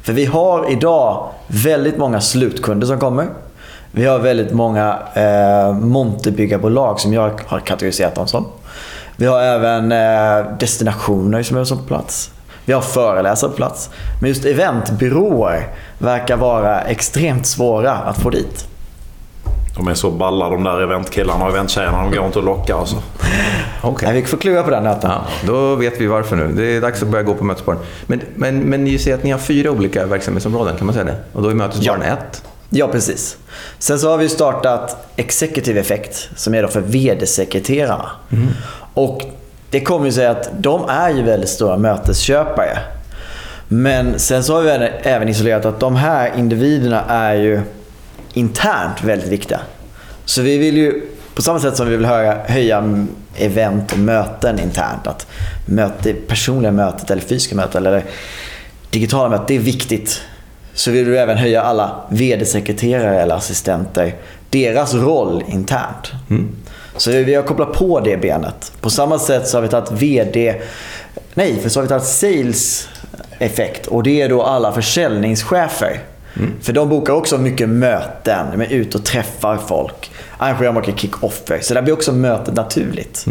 För 0.03 0.13
vi 0.13 0.25
har 0.25 0.73
idag 0.73 1.29
väldigt 1.47 1.99
många 1.99 2.21
slutkunder 2.21 2.87
som 2.87 2.99
kommer. 2.99 3.27
Vi 3.91 4.07
har 4.07 4.19
väldigt 4.19 4.53
många 4.53 4.99
eh, 5.15 5.73
monterbyggarbolag 5.73 7.01
som 7.01 7.13
jag 7.13 7.41
har 7.47 7.61
kategoriserat 7.61 8.15
dem 8.15 8.27
som. 8.27 8.47
Vi 9.17 9.27
har 9.27 9.41
även 9.41 9.93
eh, 9.93 10.59
destinationer 10.59 11.43
som 11.43 11.57
är 11.57 11.77
på 11.77 11.83
plats. 11.83 12.31
Vi 12.65 12.73
har 12.73 12.81
föreläsare 12.81 13.51
på 13.51 13.57
plats. 13.57 13.91
Men 14.21 14.29
just 14.29 14.45
eventbyråer 14.45 15.69
verkar 15.99 16.37
vara 16.37 16.81
extremt 16.81 17.47
svåra 17.47 17.93
att 17.93 18.19
få 18.19 18.31
dit. 18.31 18.67
De 19.77 19.89
är 19.89 19.95
så 19.95 20.11
balla 20.11 20.49
de 20.51 20.65
där 20.65 20.81
eventkillarna 20.83 21.45
och 21.45 21.51
eventtjejerna. 21.51 22.03
De 22.03 22.17
går 22.17 22.27
inte 22.27 22.39
att 22.39 22.45
locka 22.45 22.75
alltså. 22.77 22.97
Okej. 23.83 24.09
Nej, 24.13 24.21
vi 24.23 24.27
får 24.29 24.37
klura 24.39 24.63
på 24.63 24.71
den 24.71 24.85
nöten. 24.85 25.11
Ja, 25.11 25.25
då 25.47 25.75
vet 25.75 26.01
vi 26.01 26.07
varför 26.07 26.37
nu. 26.37 26.53
Det 26.53 26.77
är 26.77 26.81
dags 26.81 27.03
att 27.03 27.09
börja 27.09 27.23
gå 27.25 27.35
på 27.35 27.45
mötesbaren. 27.45 27.81
Men, 28.07 28.21
men, 28.35 28.59
men 28.61 28.85
ni 28.85 28.99
säger 28.99 29.17
att 29.17 29.25
ni 29.25 29.31
har 29.31 29.39
fyra 29.39 29.71
olika 29.71 30.07
verksamhetsområden, 30.07 30.77
kan 30.77 30.87
man 30.87 30.95
säga 30.95 31.05
det? 31.05 31.17
Och 31.33 31.43
då 31.43 31.49
är 31.49 31.55
mötesbaren 31.55 32.03
Ja. 32.07 32.13
ett. 32.13 32.43
Ja, 32.71 32.89
precis. 32.89 33.37
Sen 33.79 33.99
så 33.99 34.11
har 34.11 34.17
vi 34.19 34.29
startat 34.29 35.07
Executive 35.17 35.81
Effect 35.81 36.29
som 36.37 36.55
är 36.55 36.63
då 36.63 36.69
för 36.69 36.81
VD-sekreterarna. 36.81 38.11
Och 38.95 39.23
det 39.71 39.81
kommer 39.81 40.07
ju 40.07 40.13
sig 40.13 40.27
att 40.27 40.51
de 40.59 40.89
är 40.89 41.11
ju 41.11 41.23
väldigt 41.23 41.49
stora 41.51 41.77
mötesköpare. 41.77 42.79
Men 43.69 44.19
sen 44.19 44.45
så 44.45 44.55
har 44.55 44.63
vi 44.63 44.89
även 45.03 45.29
isolerat 45.29 45.65
att 45.65 45.81
de 45.81 45.97
här 45.97 46.33
individerna 46.37 47.05
är 47.09 47.35
ju 47.35 47.61
internt 48.37 49.05
väldigt 49.05 49.29
viktiga. 49.29 49.61
Så 50.25 50.43
vi 50.43 50.59
vill 50.59 50.77
ju, 50.77 51.03
på 51.35 51.43
samma 51.43 51.61
sätt 51.61 51.77
som 51.77 51.89
vi 51.89 51.97
vill 51.97 52.07
höja, 52.07 52.39
höja 52.47 53.07
event 53.37 53.93
och 53.93 53.99
möten 53.99 54.61
internt, 54.61 55.07
att 55.07 55.27
möte, 55.67 56.13
personliga 56.13 56.73
mötet 56.73 57.11
eller 57.11 57.23
fysiska 57.23 57.57
möten 57.57 57.87
eller 57.87 58.05
digitala 58.91 59.29
möten, 59.29 59.45
det 59.49 59.55
är 59.55 59.59
viktigt. 59.59 60.21
Så 60.75 60.91
vill 60.91 61.05
vi 61.05 61.17
även 61.17 61.37
höja 61.37 61.63
alla 61.63 62.05
VD-sekreterare 62.09 63.23
eller 63.23 63.35
assistenter, 63.35 64.15
deras 64.51 64.95
roll 64.95 65.45
internt. 65.49 66.13
Så 66.97 67.11
vi 67.11 67.35
har 67.35 67.43
kopplat 67.43 67.73
på 67.73 68.01
det 68.01 68.17
benet. 68.17 68.73
På 68.81 68.91
samma 68.91 69.19
sätt 69.19 69.49
så 69.49 69.57
har 69.57 69.63
vi 69.63 69.69
tagit 69.69 69.93
VD, 69.93 70.55
nej, 71.35 71.61
för 71.63 71.69
så 71.69 71.79
har 71.79 71.83
vi 71.83 71.89
tagit 71.89 72.05
sales 72.05 72.89
effekt 73.39 73.87
och 73.87 74.03
det 74.03 74.23
är 74.23 74.29
då 74.29 74.43
alla 74.43 74.73
försäljningschefer. 74.73 76.01
För 76.61 76.73
de 76.73 76.89
bokar 76.89 77.13
också 77.13 77.39
mycket 77.39 77.69
möten, 77.69 78.47
de 78.53 78.61
är 78.61 78.73
ute 78.73 78.99
och 78.99 79.05
träffar 79.05 79.57
folk. 79.57 80.11
Arrangerar 80.39 80.73
mycket 80.73 80.97
kick-offer. 80.97 81.59
Så 81.61 81.75
där 81.75 81.83
blir 81.83 81.95
också 81.95 82.13
mötet 82.13 82.55
naturligt. 82.55 83.27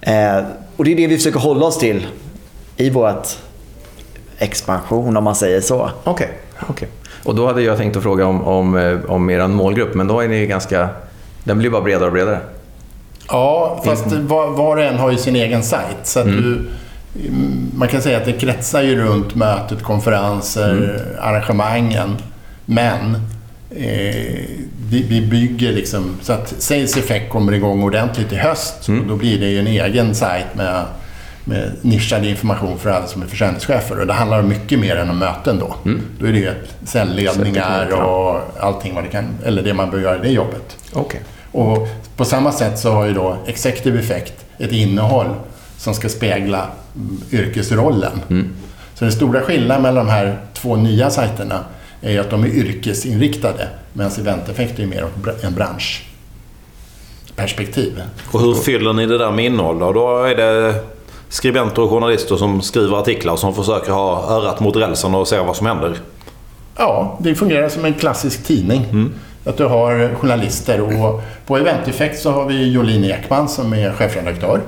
Eh, 0.00 0.38
och 0.76 0.84
det 0.84 0.92
är 0.92 0.96
det 0.96 1.06
vi 1.06 1.16
försöker 1.16 1.40
hålla 1.40 1.66
oss 1.66 1.78
till 1.78 2.06
i 2.76 2.90
vårt 2.90 3.28
expansion 4.38 5.16
om 5.16 5.24
man 5.24 5.34
säger 5.34 5.60
så. 5.60 5.90
Okej. 6.04 6.30
okej. 6.68 6.88
Och 7.24 7.34
då 7.34 7.46
hade 7.46 7.62
jag 7.62 7.76
tänkt 7.76 7.96
att 7.96 8.02
fråga 8.02 8.26
om, 8.26 8.44
om, 8.44 8.76
eh, 8.76 8.98
om 9.08 9.30
er 9.30 9.46
målgrupp, 9.46 9.94
men 9.94 10.06
då 10.06 10.20
är 10.20 10.28
ni 10.28 10.46
ganska... 10.46 10.88
Den 11.44 11.58
blir 11.58 11.70
bara 11.70 11.82
bredare 11.82 12.06
och 12.06 12.12
bredare. 12.12 12.38
Ja, 13.28 13.80
fast 13.84 14.06
var, 14.06 14.50
var 14.50 14.76
och 14.76 14.82
en 14.82 14.98
har 14.98 15.10
ju 15.10 15.16
sin 15.16 15.36
egen 15.36 15.62
sajt. 15.62 15.96
Så 16.02 16.20
att 16.20 16.26
du, 16.26 16.68
mm, 17.26 17.70
man 17.74 17.88
kan 17.88 18.02
säga 18.02 18.16
att 18.16 18.24
det 18.24 18.32
kretsar 18.32 18.82
ju 18.82 18.96
runt 18.96 19.34
mötet, 19.34 19.82
konferenser, 19.82 21.02
arrangemangen. 21.20 22.16
Men 22.70 23.14
eh, 23.70 24.40
vi, 24.90 25.02
vi 25.08 25.20
bygger 25.20 25.72
liksom 25.72 26.16
så 26.22 26.32
att 26.32 26.54
Sales 26.58 26.96
Effect 26.96 27.30
kommer 27.30 27.52
igång 27.52 27.82
ordentligt 27.82 28.32
i 28.32 28.36
höst. 28.36 28.88
Och 28.88 29.06
då 29.06 29.16
blir 29.16 29.40
det 29.40 29.46
ju 29.46 29.58
en 29.58 29.66
egen 29.66 30.14
sajt 30.14 30.46
med, 30.54 30.84
med 31.44 31.72
nischad 31.82 32.24
information 32.24 32.78
för 32.78 32.90
alla 32.90 33.06
som 33.06 33.22
är 33.22 33.26
försäljningschefer. 33.26 34.00
Och 34.00 34.06
det 34.06 34.12
handlar 34.12 34.40
om 34.40 34.48
mycket 34.48 34.78
mer 34.78 34.96
än 34.96 35.10
om 35.10 35.18
möten 35.18 35.58
då. 35.58 35.74
Då 36.18 36.26
är 36.26 36.32
det 36.32 36.38
ju 36.38 36.54
säljledningar 36.84 38.02
och 38.02 38.40
allting 38.60 38.94
vad 38.94 39.04
det 39.04 39.10
kan, 39.10 39.24
eller 39.44 39.62
det 39.62 39.74
man 39.74 39.90
bör 39.90 39.98
göra 39.98 40.16
i 40.16 40.20
det 40.20 40.30
jobbet. 40.30 40.76
Okej. 40.92 41.20
Och 41.52 41.88
på 42.16 42.24
samma 42.24 42.52
sätt 42.52 42.78
så 42.78 42.92
har 42.92 43.06
ju 43.06 43.12
då 43.12 43.36
Executive 43.46 43.98
Effect 43.98 44.44
ett 44.58 44.72
innehåll 44.72 45.34
som 45.76 45.94
ska 45.94 46.08
spegla 46.08 46.66
mm, 46.96 47.20
yrkesrollen. 47.32 48.20
Så 48.94 49.04
den 49.04 49.12
stora 49.12 49.40
skillnaden 49.40 49.82
mellan 49.82 50.06
de 50.06 50.12
här 50.12 50.38
två 50.54 50.76
nya 50.76 51.10
sajterna 51.10 51.64
är 52.00 52.12
ju 52.12 52.18
att 52.18 52.30
de 52.30 52.44
är 52.44 52.48
yrkesinriktade 52.48 53.68
medan 53.92 54.12
Event 54.18 54.48
Effect 54.48 54.78
är 54.78 54.86
mer 54.86 55.06
en 55.42 55.54
branschperspektiv. 55.54 58.02
Och 58.30 58.40
hur 58.40 58.54
fyller 58.54 58.92
ni 58.92 59.06
det 59.06 59.18
där 59.18 59.30
med 59.30 59.44
innehåll 59.44 59.78
då? 59.78 59.92
Då 59.92 60.24
är 60.24 60.34
det 60.34 60.74
skribenter 61.28 61.82
och 61.82 61.90
journalister 61.90 62.36
som 62.36 62.62
skriver 62.62 62.96
artiklar 62.96 63.36
som 63.36 63.54
försöker 63.54 63.92
ha 63.92 64.30
örat 64.30 64.60
mot 64.60 64.76
rälsen 64.76 65.14
och 65.14 65.28
se 65.28 65.38
vad 65.38 65.56
som 65.56 65.66
händer. 65.66 65.96
Ja, 66.76 67.18
det 67.20 67.34
fungerar 67.34 67.68
som 67.68 67.84
en 67.84 67.94
klassisk 67.94 68.44
tidning. 68.44 69.10
Att 69.44 69.56
du 69.56 69.64
har 69.64 70.14
journalister 70.14 70.80
och 70.80 71.22
på 71.46 71.56
Event 71.56 71.88
Effect 71.88 72.22
så 72.22 72.30
har 72.30 72.46
vi 72.46 72.72
Jolin 72.72 73.04
Ekman 73.04 73.48
som 73.48 73.72
är 73.72 73.92
chefredaktör. 73.92 74.60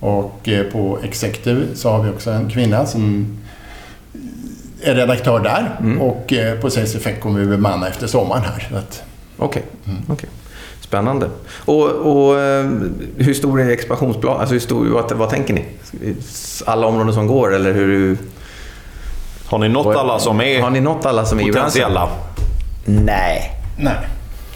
Och 0.00 0.48
eh, 0.48 0.62
på 0.62 0.98
Executive 1.02 1.66
så 1.74 1.90
har 1.90 2.02
vi 2.02 2.10
också 2.10 2.30
en 2.30 2.50
kvinna 2.50 2.86
som 2.86 3.26
är 4.84 4.94
redaktör 4.94 5.40
där. 5.40 5.76
Och 6.00 6.32
eh, 6.32 6.60
på 6.60 6.70
Sales 6.70 6.94
Effect 6.94 7.20
kommer 7.20 7.40
vi 7.40 7.46
bemanna 7.46 7.88
efter 7.88 8.06
sommaren 8.06 8.42
här. 8.42 8.68
Så 8.70 8.76
att, 8.76 9.02
Okej. 9.36 9.62
okej. 10.08 10.28
Spännande. 10.80 11.28
Och, 11.64 11.84
och 11.88 12.40
eh, 12.40 12.66
hur 13.16 13.34
stor 13.34 13.60
är 13.60 13.70
expansionsplanen? 13.70 14.40
Alltså 14.40 14.52
hur 14.52 14.60
stor, 14.60 14.86
vad, 14.86 15.12
vad 15.12 15.30
tänker 15.30 15.54
ni? 15.54 15.64
Alla 16.66 16.86
områden 16.86 17.14
som 17.14 17.26
går 17.26 17.54
eller 17.54 17.72
hur? 17.72 18.18
Har 19.46 19.58
ni 19.58 19.68
nått 19.68 19.96
alla 19.96 20.18
som 20.18 20.38
Har 20.38 20.44
är 20.46 20.70
ni 20.70 20.80
nått 20.80 21.06
alla 21.06 21.24
som 21.24 21.40
är 21.40 21.44
potentiella? 21.44 22.08
Nej. 22.84 23.52
nej. 23.78 23.94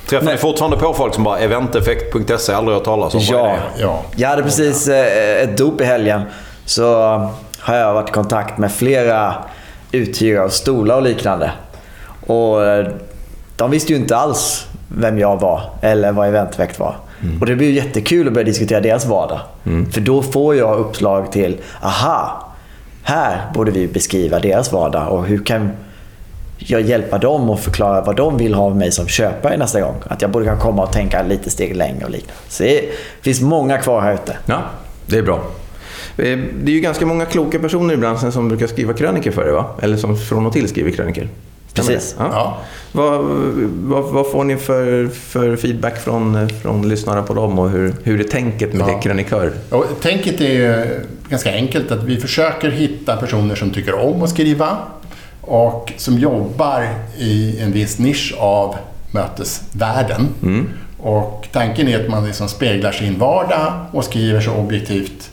Träffar 0.08 0.24
Nej. 0.24 0.34
ni 0.34 0.40
fortfarande 0.40 0.76
på 0.76 0.94
folk 0.94 1.14
som 1.14 1.24
bara 1.24 1.38
eventeffekt.se 1.38 2.52
aldrig 2.52 2.76
hört 2.76 2.84
talas 2.84 3.14
om? 3.14 3.20
Ja. 3.22 3.44
det? 3.46 3.82
Ja. 3.82 4.02
Jag 4.16 4.28
hade 4.28 4.42
precis 4.42 4.88
eh, 4.88 5.42
ett 5.42 5.58
dop 5.58 5.80
i 5.80 5.84
helgen. 5.84 6.22
Så 6.64 6.94
har 7.58 7.74
jag 7.74 7.94
varit 7.94 8.08
i 8.08 8.12
kontakt 8.12 8.58
med 8.58 8.72
flera 8.72 9.34
uthyrare 9.92 10.44
av 10.44 10.48
stolar 10.48 10.96
och 10.96 11.02
liknande. 11.02 11.50
Och 12.26 12.66
eh, 12.66 12.88
de 13.56 13.70
visste 13.70 13.92
ju 13.92 13.98
inte 13.98 14.16
alls 14.16 14.66
vem 14.88 15.18
jag 15.18 15.40
var 15.40 15.62
eller 15.80 16.12
vad 16.12 16.28
Eventeffekt 16.28 16.78
var. 16.78 16.96
Och 17.40 17.46
det 17.46 17.56
blir 17.56 17.72
jättekul 17.72 18.26
att 18.26 18.32
börja 18.32 18.44
diskutera 18.44 18.80
deras 18.80 19.06
vardag. 19.06 19.40
För 19.92 20.00
då 20.00 20.22
får 20.22 20.54
jag 20.56 20.78
uppslag 20.78 21.32
till, 21.32 21.56
aha, 21.82 22.48
här 23.02 23.50
borde 23.54 23.70
vi 23.70 23.88
beskriva 23.88 24.40
deras 24.40 24.72
vardag 24.72 25.08
och 25.12 25.26
hur 25.26 25.44
kan 25.44 25.70
jag 26.58 26.80
hjälpa 26.80 27.18
dem 27.18 27.50
och 27.50 27.60
förklara 27.60 28.00
vad 28.00 28.16
de 28.16 28.36
vill 28.36 28.54
ha 28.54 28.64
av 28.64 28.76
mig 28.76 28.92
som 28.92 29.06
köpare 29.06 29.56
nästa 29.56 29.80
gång. 29.80 29.94
Att 30.08 30.22
jag 30.22 30.30
borde 30.30 30.44
kunna 30.44 30.60
komma 30.60 30.82
och 30.82 30.92
tänka 30.92 31.22
lite 31.22 31.50
steg 31.50 31.76
längre 31.76 32.04
och 32.04 32.10
liknande. 32.10 32.42
Så 32.48 32.62
det 32.62 32.88
finns 33.20 33.40
många 33.40 33.78
kvar 33.78 34.00
här 34.00 34.14
ute. 34.14 34.36
Ja, 34.46 34.62
det 35.06 35.18
är 35.18 35.22
bra. 35.22 35.40
Eh, 36.18 36.38
Det 36.62 36.70
är 36.72 36.74
ju 36.74 36.80
ganska 36.80 37.06
många 37.06 37.24
kloka 37.24 37.58
personer 37.58 37.94
i 37.94 37.96
branschen 37.96 38.32
som 38.32 38.48
brukar 38.48 38.66
skriva 38.66 38.92
krönikor 38.92 39.30
för 39.30 39.48
er, 39.48 39.52
va? 39.52 39.64
Eller 39.82 39.96
som 39.96 40.18
från 40.18 40.46
och 40.46 40.52
till 40.52 40.68
skriver 40.68 40.90
krönikor. 40.90 41.28
Stämmer 41.68 41.88
Precis. 41.88 42.14
Ja. 42.18 42.28
Ja. 42.32 42.58
Vad, 42.92 43.20
vad, 43.82 44.04
vad 44.04 44.30
får 44.30 44.44
ni 44.44 44.56
för, 44.56 45.08
för 45.08 45.56
feedback 45.56 45.98
från, 45.98 46.48
från 46.62 46.88
lyssnare 46.88 47.22
på 47.22 47.34
dem 47.34 47.58
och 47.58 47.70
hur, 47.70 47.94
hur 48.02 48.20
är 48.20 48.24
tänket 48.24 48.72
med 48.72 48.88
Ja. 48.88 48.94
det 48.96 49.02
krönikör? 49.02 49.52
Och 49.70 49.84
tänket 50.02 50.40
är 50.40 50.52
ju 50.52 50.86
ganska 51.28 51.52
enkelt. 51.52 51.90
att 51.90 52.04
Vi 52.04 52.16
försöker 52.16 52.70
hitta 52.70 53.16
personer 53.16 53.54
som 53.54 53.70
tycker 53.70 53.94
om 53.94 54.22
att 54.22 54.30
skriva 54.30 54.76
och 55.40 55.92
som 55.96 56.18
jobbar 56.18 56.88
i 57.18 57.60
en 57.60 57.72
viss 57.72 57.98
nisch 57.98 58.34
av 58.38 58.74
mötesvärlden. 59.10 60.28
Och 60.98 61.48
tanken 61.52 61.88
är 61.88 62.04
att 62.04 62.10
man 62.10 62.26
liksom 62.26 62.48
speglar 62.48 62.92
sin 62.92 63.18
vardag 63.18 63.72
och 63.92 64.04
skriver 64.04 64.40
så 64.40 64.52
objektivt. 64.54 65.30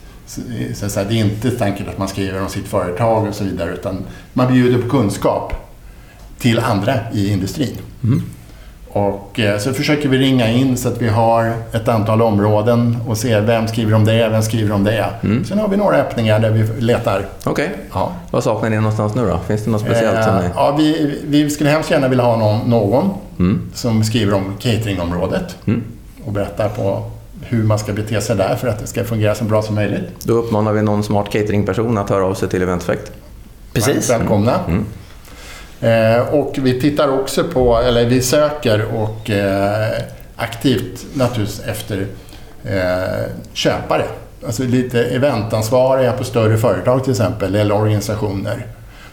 Så 0.74 0.86
att 0.86 0.92
säga, 0.92 1.08
det 1.08 1.14
är 1.14 1.24
inte 1.24 1.50
tanken 1.50 1.88
att 1.88 1.98
man 1.98 2.08
skriver 2.08 2.42
om 2.42 2.48
sitt 2.48 2.68
företag 2.68 3.26
och 3.28 3.34
så 3.34 3.44
vidare 3.44 3.72
utan 3.72 4.04
man 4.32 4.52
bjuder 4.52 4.82
på 4.82 4.88
kunskap 4.88 5.52
till 6.38 6.58
andra 6.58 6.94
i 7.12 7.32
industrin. 7.32 7.76
Och 8.88 9.40
eh, 9.40 9.58
så 9.58 9.72
försöker 9.72 10.08
vi 10.08 10.18
ringa 10.18 10.48
in 10.50 10.76
så 10.76 10.88
att 10.88 11.02
vi 11.02 11.08
har 11.08 11.52
ett 11.72 11.88
antal 11.88 12.22
områden 12.22 12.96
och 13.06 13.18
ser 13.18 13.40
vem 13.40 13.68
skriver 13.68 13.94
om 13.94 14.04
det, 14.04 14.28
vem 14.28 14.42
skriver 14.42 14.72
om 14.74 14.84
det. 14.84 15.06
Sen 15.48 15.58
har 15.58 15.68
vi 15.68 15.76
några 15.76 15.96
öppningar 15.96 16.38
där 16.40 16.50
vi 16.50 16.80
letar. 16.80 17.26
Okej. 17.44 17.70
Ja. 17.92 18.12
Vad 18.30 18.44
saknar 18.44 18.70
ni 18.70 18.76
någonstans 18.76 19.14
nu 19.14 19.26
då? 19.26 19.38
Finns 19.48 19.64
det 19.64 19.70
något 19.70 19.80
speciellt 19.80 20.24
som 20.24 20.34
Eh, 20.34 20.42
ni... 20.42 20.48
ja, 20.54 20.74
vi, 20.78 21.20
vi 21.26 21.50
skulle 21.50 21.70
hemskt 21.70 21.90
gärna 21.90 22.08
vilja 22.08 22.24
ha 22.24 22.36
någon, 22.36 22.70
någon 22.70 23.10
som 23.74 24.04
skriver 24.04 24.34
om 24.34 24.54
cateringområdet 24.58 25.56
och 26.24 26.32
berättar 26.32 26.68
på 26.68 27.10
hur 27.48 27.62
man 27.62 27.78
ska 27.78 27.92
bete 27.92 28.20
sig 28.20 28.36
där 28.36 28.56
för 28.56 28.68
att 28.68 28.78
det 28.78 28.86
ska 28.86 29.04
fungera 29.04 29.34
så 29.34 29.44
bra 29.44 29.62
som 29.62 29.74
möjligt. 29.74 30.10
Då 30.22 30.32
uppmanar 30.32 30.72
vi 30.72 30.82
någon 30.82 31.02
smart 31.02 31.26
cateringperson 31.30 31.98
att 31.98 32.10
höra 32.10 32.24
av 32.24 32.34
sig 32.34 32.48
till 32.48 32.62
Eventeffekt. 32.62 33.12
Precis. 33.72 34.10
Välkomna. 34.10 34.60
Eh, 35.80 36.34
och 36.34 36.54
vi 36.58 36.80
tittar 36.80 37.08
också 37.08 37.44
på, 37.44 37.76
eller 37.76 38.06
vi 38.06 38.22
söker 38.22 38.84
och 38.94 39.30
eh, 39.30 40.02
aktivt 40.36 41.06
naturligtvis 41.14 41.60
efter 41.66 42.06
eh, 42.64 43.30
köpare. 43.52 44.04
Alltså 44.46 44.62
lite 44.62 45.04
eventansvariga 45.04 46.12
på 46.12 46.24
större 46.24 46.58
företag 46.58 47.04
till 47.04 47.10
exempel, 47.10 47.54
eller 47.54 47.74
organisationer 47.74 48.66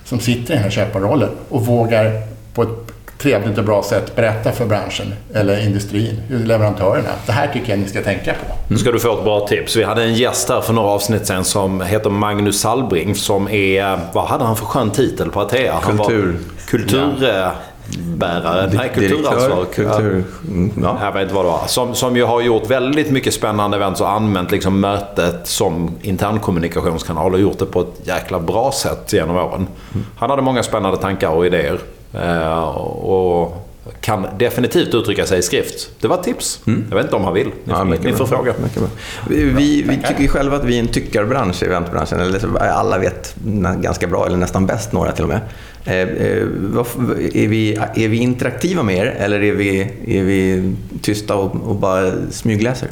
som 0.06 0.20
sitter 0.20 0.54
i 0.54 0.56
den 0.56 0.64
här 0.64 0.70
köparrollen 0.70 1.30
och 1.50 1.66
vågar 1.66 2.22
på 2.54 2.64
ett 2.64 2.93
trevligt 3.24 3.58
och 3.58 3.64
bra 3.64 3.84
sätt 3.84 4.16
berätta 4.16 4.52
för 4.52 4.66
branschen 4.66 5.14
eller 5.34 5.66
industrin, 5.66 6.22
leverantörerna. 6.30 7.10
Det 7.26 7.32
här 7.32 7.48
tycker 7.54 7.70
jag 7.70 7.80
ni 7.80 7.88
ska 7.88 8.02
tänka 8.02 8.34
på. 8.34 8.56
Nu 8.68 8.78
ska 8.78 8.92
du 8.92 9.00
få 9.00 9.18
ett 9.18 9.24
bra 9.24 9.48
tips. 9.48 9.76
Vi 9.76 9.84
hade 9.84 10.04
en 10.04 10.14
gäst 10.14 10.50
här 10.50 10.62
för 10.62 10.74
några 10.74 10.90
avsnitt 10.90 11.26
sen 11.26 11.44
som 11.44 11.82
heter 11.82 12.10
Magnus 12.10 12.60
Salbring 12.60 13.16
som 13.16 13.48
är... 13.48 14.00
Vad 14.14 14.26
hade 14.26 14.44
han 14.44 14.56
för 14.56 14.66
skön 14.66 14.92
titel 14.92 15.30
på 15.30 15.42
Atea? 15.42 15.74
Han 15.82 15.98
Kultur. 15.98 16.26
Var 16.26 16.36
kulturbärare. 16.68 18.70
Nej, 18.74 18.92
kulturansvarig. 18.94 19.72
kultur... 19.72 20.24
Mm, 20.48 20.72
ja. 20.84 20.98
Jag 21.02 21.12
vet 21.12 21.22
inte 21.22 21.36
vad 21.36 21.46
det 21.46 21.50
var. 21.50 21.68
Som, 21.68 21.96
som 21.96 22.16
ju 22.16 22.24
har 22.24 22.42
gjort 22.42 22.70
väldigt 22.70 23.12
mycket 23.12 23.34
spännande 23.34 23.78
events 23.78 24.02
och 24.02 24.12
använt 24.12 24.52
liksom 24.52 24.80
mötet 24.80 25.48
som 25.48 25.92
internkommunikationskanal 26.02 27.34
och 27.34 27.40
gjort 27.40 27.60
det 27.60 27.66
på 27.66 27.82
ett 27.82 28.02
jäkla 28.04 28.40
bra 28.40 28.72
sätt 28.72 29.14
genom 29.14 29.38
åren. 29.38 29.68
Han 30.18 30.30
hade 30.30 30.42
många 30.42 30.64
spännande 30.64 30.98
tankar 30.98 31.30
och 31.30 31.46
idéer. 31.46 31.80
Eh, 32.14 32.58
och 32.68 33.60
kan 34.02 34.28
definitivt 34.38 34.94
uttrycka 34.94 35.26
sig 35.26 35.40
i 35.40 35.42
skrift. 35.42 35.90
Det 36.02 36.08
var 36.08 36.18
ett 36.18 36.24
tips. 36.24 36.60
Jag 36.90 36.96
vet 36.96 37.04
inte 37.06 37.16
om 37.16 37.24
han 37.24 37.34
vill. 37.34 37.48
Ni, 37.48 37.54
Ja, 37.66 37.84
mycket 37.84 38.06
ni 38.06 38.12
får 38.12 38.18
bra. 38.28 38.38
fråga. 38.38 38.54
Mycket 38.64 38.80
bra. 38.80 38.88
Vi, 39.30 39.44
vi, 39.46 39.82
vi 39.82 39.98
tycker 40.08 40.22
ju 40.22 40.28
själva 40.28 40.56
att 40.58 40.64
vi 40.64 40.76
är 40.76 40.80
en 40.80 40.88
tyckarbransch 40.88 41.64
i 41.64 41.66
eventbranschen. 41.66 42.20
Eller 42.20 42.58
alla 42.60 42.98
vet 42.98 43.36
ganska 43.82 44.08
bra, 44.08 44.26
eller 44.26 44.38
nästan 44.38 44.66
bäst, 44.66 44.92
några 44.92 45.12
till 45.12 45.24
och 45.24 45.30
med. 45.30 45.40
Eh, 45.86 45.94
eh, 45.94 46.44
är, 47.44 47.48
vi, 47.48 47.80
är 47.96 48.08
vi 48.08 48.18
interaktiva 48.18 48.84
med 48.84 48.98
er 48.98 49.06
eller 49.20 49.44
är 49.44 49.52
vi, 49.52 49.82
är 50.08 50.24
vi 50.24 50.72
tysta 51.02 51.36
och, 51.36 51.56
och 51.70 51.76
bara 51.76 52.12
smygläser? 52.32 52.88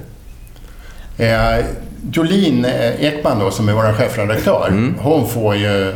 Eh, 1.17 1.65
Jolin 2.13 2.65
Ekman 2.99 3.39
då, 3.39 3.51
som 3.51 3.69
är 3.69 3.73
vår 3.73 3.93
chefredaktör, 3.93 4.67
Mm. 4.69 4.95
hon 4.99 5.27
får 5.29 5.55
ju 5.55 5.93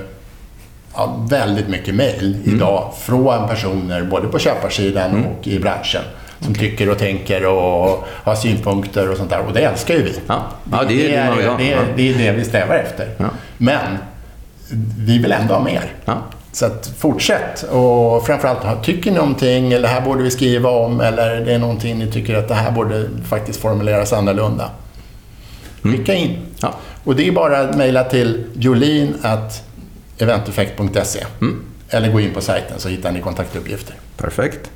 ja, 0.95 1.25
väldigt 1.29 1.67
mycket 1.67 1.95
mejl 1.95 2.35
Mm. 2.43 2.55
idag 2.55 2.93
från 3.01 3.47
personer 3.47 4.03
både 4.03 4.27
på 4.27 4.39
köparsidan 4.39 5.25
och 5.25 5.47
i 5.47 5.59
branschen. 5.59 6.01
Som 6.39 6.55
tycker 6.55 6.89
och 6.89 6.97
tänker 6.97 7.45
och 7.45 8.07
har 8.23 8.35
synpunkter 8.35 9.11
och 9.11 9.17
sånt 9.17 9.29
där. 9.29 9.39
Och 9.39 9.53
det 9.53 9.59
älskar 9.59 9.93
ju 9.93 10.03
vi. 10.03 10.13
Ja. 10.27 10.43
Ja, 10.71 10.83
det 10.87 11.15
är 11.15 11.29
det 11.29 11.37
vill 11.37 11.47
ha. 11.47 11.57
Det 11.57 11.73
är, 11.73 11.79
det, 11.95 12.09
är 12.09 12.17
det 12.17 12.31
vi 12.31 12.45
strävar 12.45 12.75
efter. 12.75 13.09
Ja. 13.17 13.25
Men 13.57 13.97
vi 14.97 15.17
vill 15.17 15.31
ändå 15.31 15.53
ha 15.53 15.63
mer. 15.63 15.83
Ja. 16.05 16.13
Så 16.51 16.65
att 16.65 16.91
fortsätt 16.97 17.63
och 17.63 18.25
framförallt, 18.25 18.83
tycker 18.83 19.11
ni 19.11 19.17
någonting 19.17 19.73
eller 19.73 19.87
här 19.87 20.01
borde 20.01 20.23
vi 20.23 20.31
skriva 20.31 20.69
om 20.69 21.01
eller 21.01 21.41
det 21.41 21.53
är 21.53 21.59
någonting 21.59 21.99
ni 21.99 22.11
tycker 22.11 22.35
att 22.35 22.47
det 22.47 22.53
här 22.55 22.71
borde 22.71 23.09
faktiskt 23.27 23.61
formuleras 23.61 24.13
annorlunda. 24.13 24.69
Skicka 25.83 26.13
in. 26.13 26.37
Ja. 26.61 26.73
Och 27.03 27.15
det 27.15 27.27
är 27.27 27.31
bara 27.31 27.59
att 27.59 27.77
mejla 27.77 28.03
till 28.03 28.43
jolin.eventeffekt.se 30.17 31.25
eller 31.89 32.11
gå 32.11 32.19
in 32.19 32.33
på 32.33 32.41
sajten 32.41 32.79
så 32.79 32.89
hittar 32.89 33.11
ni 33.11 33.21
kontaktuppgifter. 33.21 33.95
Perfekt. 34.17 34.71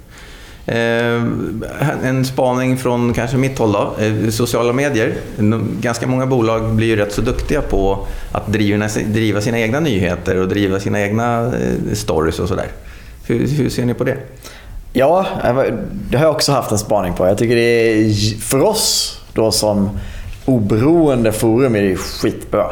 Eh, 0.65 1.23
en 2.03 2.25
spaning 2.25 2.77
från 2.77 3.13
kanske 3.13 3.37
mitt 3.37 3.59
håll 3.59 3.71
då. 3.71 3.93
Eh, 3.99 4.29
sociala 4.29 4.73
medier. 4.73 5.13
Ganska 5.81 6.07
många 6.07 6.25
bolag 6.25 6.73
blir 6.73 6.87
ju 6.87 6.95
rätt 6.95 7.13
så 7.13 7.21
duktiga 7.21 7.61
på 7.61 8.07
att 8.31 8.47
driva, 8.47 8.87
driva 9.05 9.41
sina 9.41 9.59
egna 9.59 9.79
nyheter 9.79 10.35
och 10.35 10.47
driva 10.47 10.79
sina 10.79 11.01
egna 11.01 11.45
eh, 11.45 11.93
stories 11.93 12.39
och 12.39 12.47
sådär. 12.47 12.67
Hur, 13.25 13.47
hur 13.47 13.69
ser 13.69 13.85
ni 13.85 13.93
på 13.93 14.03
det? 14.03 14.17
Ja, 14.93 15.25
det 16.09 16.17
har 16.17 16.25
jag 16.25 16.35
också 16.35 16.51
haft 16.51 16.71
en 16.71 16.77
spaning 16.77 17.13
på. 17.13 17.27
Jag 17.27 17.37
tycker 17.37 17.55
det 17.55 17.61
är, 17.61 18.39
för 18.41 18.61
oss 18.61 19.19
då 19.33 19.51
som 19.51 19.89
oberoende 20.45 21.31
forum 21.31 21.75
är 21.75 21.81
det 21.81 21.95
skitbra. 21.95 22.71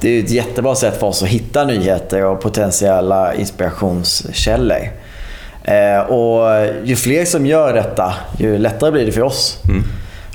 Det 0.00 0.08
är 0.08 0.24
ett 0.24 0.30
jättebra 0.30 0.74
sätt 0.74 1.00
för 1.00 1.06
oss 1.06 1.22
att 1.22 1.28
hitta 1.28 1.64
nyheter 1.64 2.24
och 2.24 2.40
potentiella 2.40 3.34
inspirationskällor. 3.34 4.90
Eh, 5.64 6.00
och 6.00 6.66
ju 6.84 6.96
fler 6.96 7.24
som 7.24 7.46
gör 7.46 7.74
detta, 7.74 8.14
ju 8.38 8.58
lättare 8.58 8.90
blir 8.90 9.06
det 9.06 9.12
för 9.12 9.22
oss. 9.22 9.58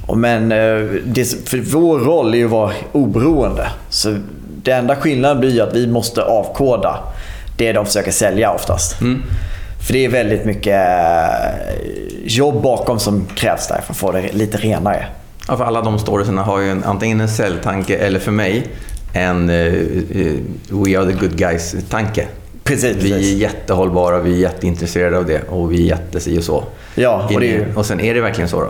Och 0.07 0.17
Men 0.17 0.51
eh, 0.51 0.87
det, 1.05 1.49
för 1.49 1.57
vår 1.57 1.99
roll 1.99 2.33
är 2.33 2.37
ju 2.37 2.45
att 2.45 2.51
vara 2.51 2.71
oberoende. 2.91 3.67
Så 3.89 4.17
det 4.63 4.71
enda 4.71 4.95
skillnaden 4.95 5.39
blir 5.39 5.61
att 5.61 5.75
vi 5.75 5.87
måste 5.87 6.23
avkoda 6.23 6.99
det 7.57 7.73
de 7.73 7.85
försöker 7.85 8.11
sälja 8.11 8.51
oftast. 8.51 8.95
För 9.87 9.93
det 9.93 10.05
är 10.05 10.09
väldigt 10.09 10.45
mycket 10.45 10.75
eh, 10.75 11.73
jobb 12.25 12.61
bakom 12.61 12.99
som 12.99 13.25
krävs 13.35 13.67
där 13.67 13.81
för 13.81 13.93
att 13.93 13.97
få 13.97 14.11
det 14.11 14.33
lite 14.33 14.57
renare. 14.57 15.05
Ja, 15.47 15.57
för 15.57 15.63
alla 15.63 15.81
de 15.81 15.99
storiesarna 15.99 16.43
har 16.43 16.59
ju 16.59 16.69
en, 16.71 16.83
antingen 16.83 17.21
en 17.21 17.29
säljtanke 17.29 17.97
eller 17.97 18.19
för 18.19 18.31
mig 18.31 18.67
en 19.13 19.49
eh, 19.49 19.55
eh, 19.65 19.73
We 20.69 20.97
are 20.99 21.05
the 21.05 21.11
good 21.19 21.35
guys-tanke. 21.37 22.27
Precis, 22.63 22.95
Vi 22.97 23.11
är 23.11 23.15
precis. 23.17 23.37
jättehållbara, 23.37 24.19
vi 24.19 24.33
är 24.33 24.37
jätteintresserade 24.37 25.17
av 25.17 25.25
det 25.25 25.41
och 25.49 25.71
vi 25.71 25.75
är 25.83 25.87
jättesi 25.87 26.39
och 26.39 26.43
så. 26.43 26.63
Ja, 26.95 27.29
och 27.33 27.39
det 27.39 27.45
ju- 27.45 27.65
och 27.75 27.85
sen 27.85 27.99
är 27.99 28.13
det 28.13 28.21
verkligen 28.21 28.49
så 28.49 28.59
då? 28.61 28.69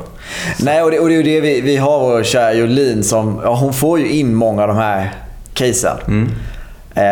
Nej, 0.60 0.82
och 0.84 0.92
det, 0.92 1.00
och 1.00 1.08
det 1.10 1.14
är 1.16 1.18
ju 1.18 1.24
det 1.24 1.42
vi, 1.42 1.62
vi 1.62 1.78
har 1.78 2.00
vår 2.00 2.24
kära 2.24 2.54
Jolin 2.54 3.04
som, 3.04 3.40
ja, 3.44 3.56
hon 3.56 3.74
får 3.74 4.00
ju 4.00 4.12
in 4.12 4.36
många 4.36 4.62
av 4.62 4.68
de 4.68 4.78
här 4.78 5.12
casen. 5.54 6.30
Eh, 6.96 7.04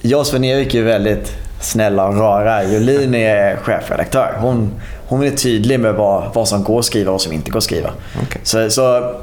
jag 0.00 0.20
och 0.20 0.26
Sven-Erik 0.26 0.74
är 0.74 0.82
väldigt 0.82 1.32
snälla 1.60 2.06
och 2.08 2.16
rara. 2.16 2.64
Jolin 2.64 3.14
är 3.14 3.56
chefredaktör. 3.56 4.34
Hon, 4.40 4.70
hon 5.06 5.22
är 5.22 5.30
tydlig 5.30 5.80
med 5.80 5.94
vad, 5.94 6.34
vad 6.34 6.48
som 6.48 6.64
går 6.64 6.78
att 6.78 6.84
skriva 6.84 7.10
och 7.10 7.14
vad 7.14 7.20
som 7.22 7.32
inte 7.32 7.50
går 7.50 7.58
att 7.58 7.64
skriva. 7.64 7.90
Okej. 8.22 8.40
Så, 8.44 8.70
så 8.70 9.14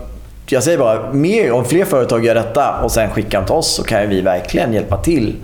jag 0.47 0.63
säger 0.63 0.77
bara, 0.77 1.13
mer, 1.13 1.51
om 1.51 1.65
fler 1.65 1.85
företag 1.85 2.25
gör 2.25 2.35
detta 2.35 2.79
och 2.83 2.91
sen 2.91 3.09
skickar 3.09 3.37
dem 3.37 3.45
till 3.45 3.55
oss 3.55 3.75
så 3.75 3.83
kan 3.83 4.09
vi 4.09 4.21
verkligen 4.21 4.73
hjälpa 4.73 4.97
till 4.97 5.35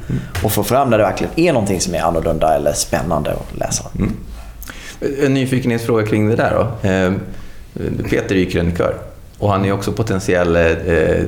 och 0.44 0.52
få 0.52 0.64
fram 0.64 0.90
när 0.90 0.98
det 0.98 1.04
verkligen 1.04 1.34
är 1.36 1.54
någonting 1.54 1.82
som 1.82 1.96
är 1.96 2.02
annorlunda 2.02 2.56
eller 2.56 2.74
spännande 2.74 3.32
att 3.32 3.58
läsa. 3.58 3.84
En 5.24 5.34
nyfikenhetsfråga 5.34 6.06
kring 6.06 6.30
det 6.30 6.36
där 6.36 6.54
då. 6.82 6.90
Eh, 6.90 7.12
Peter 8.10 8.36
är 8.36 8.40
ju 8.40 8.50
krönikör 8.50 8.96
och 9.40 9.52
han 9.52 9.66
är 9.66 9.72
också 9.72 9.92
potentiell 9.92 10.56
eh, 10.56 10.66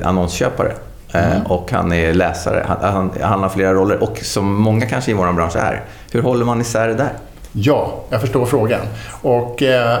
annonsköpare. 0.08 0.72
Eh, 1.12 1.46
Och 1.50 1.72
han 1.72 1.92
är 1.92 2.14
läsare. 2.14 2.64
Han, 2.68 2.76
han, 2.92 3.10
han 3.20 3.42
har 3.42 3.48
flera 3.48 3.74
roller 3.74 4.02
och 4.02 4.18
som 4.22 4.54
många 4.54 4.86
kanske 4.86 5.10
i 5.10 5.14
vår 5.14 5.32
bransch 5.32 5.56
är. 5.56 5.82
Hur 6.12 6.22
håller 6.22 6.44
man 6.44 6.60
isär 6.60 6.88
det 6.88 6.94
där? 6.94 7.12
Ja, 7.52 8.00
jag 8.10 8.20
förstår 8.20 8.46
frågan. 8.46 8.80
Och 9.22 9.62
eh, 9.62 9.98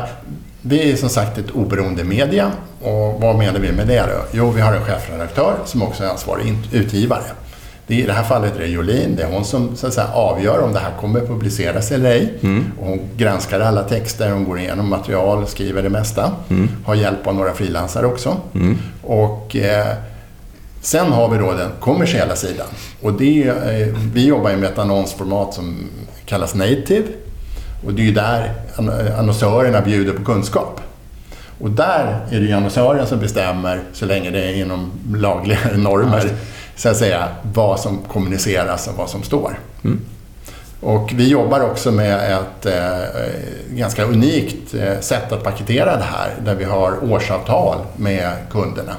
det 0.66 0.92
är 0.92 0.96
som 0.96 1.08
sagt 1.08 1.38
ett 1.38 1.50
oberoende 1.50 2.04
media. 2.04 2.50
Och 2.82 3.20
vad 3.20 3.36
menar 3.36 3.60
vi 3.60 3.72
med 3.72 3.86
det 3.86 4.00
då? 4.00 4.24
Jo, 4.32 4.50
vi 4.50 4.60
har 4.60 4.72
en 4.72 4.84
chefredaktör 4.84 5.54
som 5.64 5.82
också 5.82 6.04
är 6.04 6.08
ansvarig 6.08 6.54
utgivare. 6.72 7.22
Det, 7.86 7.94
I 7.94 8.02
det 8.02 8.12
här 8.12 8.22
fallet 8.24 8.56
är 8.56 8.60
det 8.60 8.66
Jolin. 8.66 9.16
Det 9.16 9.22
är 9.22 9.30
hon 9.32 9.44
som 9.44 9.76
så 9.76 9.86
att 9.86 9.94
säga, 9.94 10.06
avgör 10.14 10.60
om 10.62 10.72
det 10.72 10.78
här 10.78 10.90
kommer 11.00 11.20
publiceras 11.20 11.92
eller 11.92 12.10
ej. 12.10 12.34
Och 12.80 12.86
hon 12.86 13.00
granskar 13.16 13.60
alla 13.60 13.82
texter, 13.82 14.30
hon 14.30 14.44
går 14.44 14.58
igenom 14.58 14.88
material, 14.88 15.46
skriver 15.46 15.82
det 15.82 15.88
mesta. 15.90 16.32
Har 16.84 16.94
hjälp 16.94 17.26
av 17.26 17.34
några 17.34 17.52
frilansare 17.54 18.06
också. 18.06 18.36
Och 19.02 19.56
eh, 19.56 19.86
Sen 20.80 21.12
har 21.12 21.28
vi 21.28 21.38
då 21.38 21.52
den 21.52 21.70
kommersiella 21.80 22.36
sidan. 22.36 22.66
Och 23.02 23.12
det, 23.12 23.42
är- 23.44 23.94
vi 24.14 24.26
jobbar 24.26 24.50
ju 24.50 24.56
med 24.56 24.70
ett 24.70 24.78
annonsformat 24.78 25.54
som 25.54 25.88
kallas 26.26 26.54
native. 26.54 27.02
Och 27.86 27.94
det 27.94 28.02
är 28.02 28.06
ju 28.06 28.12
där 28.12 28.52
ann- 28.76 29.12
annonsörerna 29.18 29.80
bjuder 29.80 30.12
på 30.12 30.24
kunskap. 30.24 30.80
Och 31.60 31.70
där 31.70 32.20
är 32.30 32.40
det 32.40 32.46
ju 32.46 32.52
annonsören 32.52 33.06
som 33.06 33.18
bestämmer, 33.18 33.80
så 33.92 34.06
länge 34.06 34.30
det 34.30 34.44
är 34.44 34.54
inom 34.54 34.92
lagliga 35.14 35.58
normer, 35.76 36.30
så 36.76 36.88
att 36.88 36.96
säga, 36.96 37.28
vad 37.52 37.80
som 37.80 37.98
kommuniceras 38.08 38.88
och 38.88 38.96
vad 38.96 39.10
som 39.10 39.22
står. 39.22 39.58
Och 40.80 41.10
vi 41.14 41.28
jobbar 41.28 41.60
också 41.60 41.92
med 41.92 42.32
ett 42.32 42.66
eh, 42.66 43.20
ganska 43.70 44.04
unikt 44.04 44.74
eh, 44.74 45.00
sätt 45.00 45.32
att 45.32 45.42
paketera 45.42 45.96
det 45.96 46.04
här, 46.04 46.30
där 46.44 46.54
vi 46.54 46.64
har 46.64 47.12
årsavtal 47.12 47.78
med 47.96 48.32
kunderna. 48.50 48.92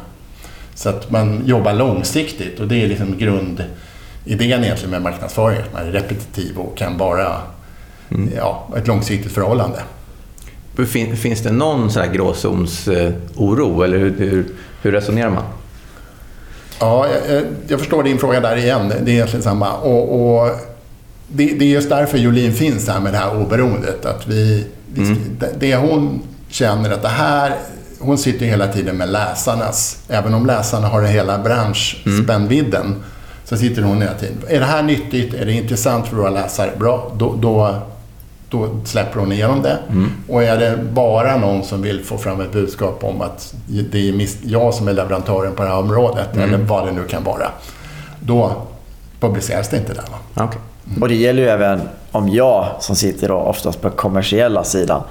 Så 0.75 0.89
att 0.89 1.11
man 1.11 1.41
jobbar 1.45 1.73
långsiktigt 1.73 2.59
och 2.59 2.67
det 2.67 2.83
är 2.83 2.87
liksom 2.87 3.17
grundidén 3.17 4.63
egentligen 4.63 4.91
med 4.91 5.01
marknadsföring, 5.01 5.59
att 5.59 5.73
man 5.73 5.87
är 5.87 5.91
repetitiv 5.91 6.57
och 6.57 6.77
kan 6.77 6.97
vara 8.09 8.27
ja, 8.35 8.67
ett 8.77 8.87
långsiktigt 8.87 9.31
förhållande. 9.31 9.79
Fin, 10.87 11.17
finns 11.17 11.41
det 11.41 11.51
någon 11.51 11.91
sån 11.91 12.01
här 12.01 12.13
gråzonsoro 12.13 13.83
eller 13.83 13.97
hur, 13.97 14.15
hur, 14.17 14.45
hur 14.81 14.91
resonerar 14.91 15.29
man? 15.29 15.43
Ja, 16.79 17.07
jag, 17.29 17.43
jag 17.67 17.79
förstår 17.79 18.03
din 18.03 18.17
fråga 18.17 18.39
där 18.39 18.55
igen. 18.55 18.89
Det 18.89 19.11
är 19.11 19.13
egentligen 19.13 19.43
samma. 19.43 19.73
Och, 19.73 20.37
och 20.39 20.51
det, 21.27 21.45
det 21.45 21.65
är 21.65 21.69
just 21.69 21.89
därför 21.89 22.17
Jolin 22.17 22.53
finns 22.53 22.87
här 22.87 22.99
med 22.99 23.13
det 23.13 23.17
här 23.17 23.41
oberoendet. 23.41 24.05
Att 24.05 24.27
vi, 24.27 24.67
vi 24.93 25.15
det, 25.39 25.49
det 25.59 25.75
hon 25.75 26.21
känner 26.49 26.91
att 26.91 27.01
det 27.01 27.07
här... 27.07 27.55
Hon 27.99 28.17
sitter 28.17 28.45
hela 28.45 28.67
tiden 28.67 28.97
med 28.97 29.09
läsarnas... 29.09 29.97
Även 30.09 30.33
om 30.33 30.45
läsarna 30.45 30.87
har 30.87 31.01
hela 31.01 31.37
branschspännvidden 31.39 32.95
så 33.45 33.57
sitter 33.57 33.81
hon 33.81 34.01
hela 34.01 34.13
tiden. 34.13 34.37
Är 34.47 34.59
det 34.59 34.65
här 34.65 34.83
nyttigt? 34.83 35.33
Är 35.33 35.45
det 35.45 35.51
intressant 35.51 36.07
för 36.07 36.15
våra 36.15 36.29
läsare? 36.29 36.71
Bra, 36.79 37.11
då, 37.17 37.35
då, 37.41 37.75
då 38.49 38.69
släpper 38.85 39.19
hon 39.19 39.31
igenom 39.31 39.61
det. 39.61 39.77
Och 40.27 40.43
är 40.43 40.57
det 40.57 40.77
bara 40.91 41.37
någon 41.37 41.63
som 41.63 41.81
vill 41.81 42.03
få 42.03 42.17
fram 42.17 42.41
ett 42.41 42.51
budskap 42.51 43.03
om 43.03 43.21
att 43.21 43.53
det 43.67 44.09
är 44.09 44.27
jag 44.43 44.73
som 44.73 44.87
är 44.87 44.93
leverantören 44.93 45.55
på 45.55 45.63
det 45.63 45.69
här 45.69 45.77
området, 45.77 46.37
eller 46.37 46.57
vad 46.57 46.85
det 46.85 46.91
nu 46.91 47.03
kan 47.03 47.23
vara, 47.23 47.51
då 48.19 48.51
publiceras 49.19 49.69
det 49.69 49.77
inte 49.77 49.93
där. 49.93 50.01
Va? 50.01 50.17
Ja, 50.33 50.43
okej. 50.43 50.61
Och 51.01 51.07
det 51.07 51.15
gäller 51.15 51.41
ju 51.41 51.47
även 51.47 51.81
om 52.11 52.29
jag 52.29 52.69
som 52.79 52.95
sitter 52.95 53.27
då 53.27 53.35
oftast 53.35 53.81
på 53.81 53.89
kommersiella 53.89 54.63
sidan 54.63 55.01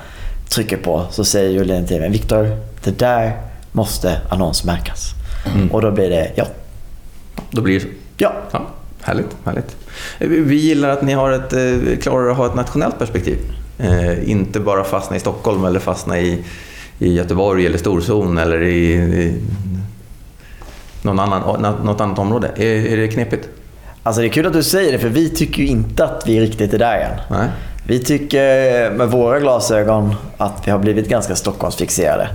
trycker 0.49 0.77
på 0.77 1.05
så 1.11 1.25
säger 1.25 1.87
till 1.87 2.01
mig 2.01 2.11
Viktor, 2.11 2.57
det 2.85 2.99
där 2.99 3.41
måste 3.73 4.21
annonsmärkas. 4.29 5.11
Och 5.73 5.83
då 5.83 5.91
blir 5.91 6.11
det 6.11 6.31
ja. 6.35 6.45
Då 7.51 7.63
blir 7.63 7.75
det 7.75 7.81
så. 7.81 7.89
Ja. 8.17 8.33
Ja, 8.51 8.61
härligt, 9.05 9.37
härligt. 9.45 9.77
Eh, 10.19 10.29
Vi 10.29 10.57
gillar 10.57 10.89
att 10.89 11.03
ni 11.03 11.13
har 11.13 11.31
ett, 11.33 11.53
eh, 11.53 11.99
klarar 12.03 12.31
att 12.31 12.37
ha 12.37 12.47
ett 12.47 12.55
nationellt 12.55 12.99
perspektiv. 12.99 13.39
Eh, 13.79 14.31
inte 14.31 14.61
bara 14.61 14.85
fastna 14.85 15.17
i 15.17 15.21
Stockholm 15.21 15.65
eller 15.65 15.81
fastna 15.81 16.19
i, 16.21 16.45
i 16.99 17.13
Göteborg 17.15 17.67
eller 17.67 17.79
storzon 17.79 18.39
eller 18.39 18.63
i, 18.63 18.93
i 18.95 19.35
någon 21.03 21.19
annan, 21.21 21.63
nå- 21.63 21.77
något 21.85 22.01
annat 22.01 22.19
område. 22.19 22.51
Är, 22.57 22.87
är 22.93 22.97
det 22.97 23.09
knepigt? 23.09 23.49
Alltså 24.03 24.21
det 24.23 24.27
är 24.27 24.31
kul 24.31 24.47
att 24.47 24.53
du 24.53 24.63
säger 24.63 24.93
det 24.93 24.99
för 24.99 25.09
vi 25.09 25.29
tycker 25.29 25.63
ju 25.63 25.69
inte 25.69 26.05
att 26.05 26.23
vi 26.27 26.37
är 26.37 26.41
riktigt 26.41 26.75
är 26.75 26.79
där 26.79 26.99
än. 26.99 27.37
Nej. 27.39 27.49
Vi 27.87 27.99
tycker 27.99 28.91
med 28.91 29.09
våra 29.11 29.41
glasögon 29.41 30.15
att 30.37 30.63
vi 30.67 30.71
har 30.71 30.79
blivit 30.79 31.09
ganska 31.09 31.37
Stockholmsfixerade. 31.37 32.29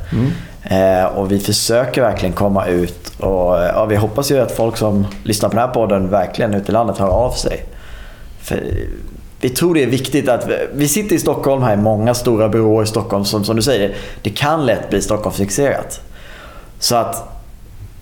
Eh, 0.63 1.05
och 1.05 1.31
vi 1.31 1.39
försöker 1.39 2.01
verkligen 2.01 2.33
komma 2.33 2.65
ut 2.65 3.09
och 3.19 3.55
ja, 3.55 3.85
vi 3.85 3.95
hoppas 3.95 4.31
ju 4.31 4.39
att 4.39 4.51
folk 4.51 4.77
som 4.77 5.07
lyssnar 5.23 5.49
på 5.49 5.55
den 5.55 5.65
här 5.65 5.73
podden 5.73 6.09
verkligen 6.09 6.53
ute 6.53 6.71
i 6.71 6.71
landet 6.71 6.97
hör 6.97 7.07
av 7.07 7.31
sig. 7.31 7.65
För 8.41 8.63
vi 9.41 9.49
tror 9.49 9.75
det 9.75 9.83
är 9.83 9.87
viktigt 9.87 10.29
att 10.29 10.47
vi, 10.47 10.55
vi 10.73 10.87
sitter 10.87 11.15
i 11.15 11.19
Stockholm 11.19 11.63
här 11.63 11.73
i 11.73 11.77
många 11.77 12.13
stora 12.13 12.49
byråer 12.49 12.83
i 12.83 12.87
Stockholm 12.87 13.25
som, 13.25 13.43
som 13.43 13.55
du 13.55 13.61
säger, 13.61 13.95
det 14.21 14.29
kan 14.29 14.65
lätt 14.65 14.89
bli 14.89 15.01
Stockholmsfixerat. 15.01 16.01
Så 16.79 16.95
att 16.95 17.39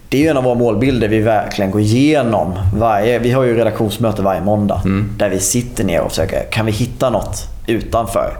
det 0.09 0.17
är 0.17 0.21
ju 0.21 0.27
en 0.27 0.37
av 0.37 0.43
våra 0.43 0.55
målbilder 0.55 1.07
vi 1.07 1.19
verkligen 1.19 1.71
går 1.71 1.81
igenom. 1.81 2.59
Varje, 2.75 3.19
vi 3.19 3.31
har 3.31 3.43
ju 3.43 3.57
redaktionsmöte 3.57 4.21
varje 4.21 4.41
måndag 4.41 4.81
där 5.17 5.29
vi 5.29 5.39
sitter 5.39 5.83
ner 5.83 6.01
och 6.01 6.09
försöker, 6.09 6.43
kan 6.51 6.65
vi 6.65 6.71
hitta 6.71 7.09
något 7.09 7.43
utanför? 7.67 8.37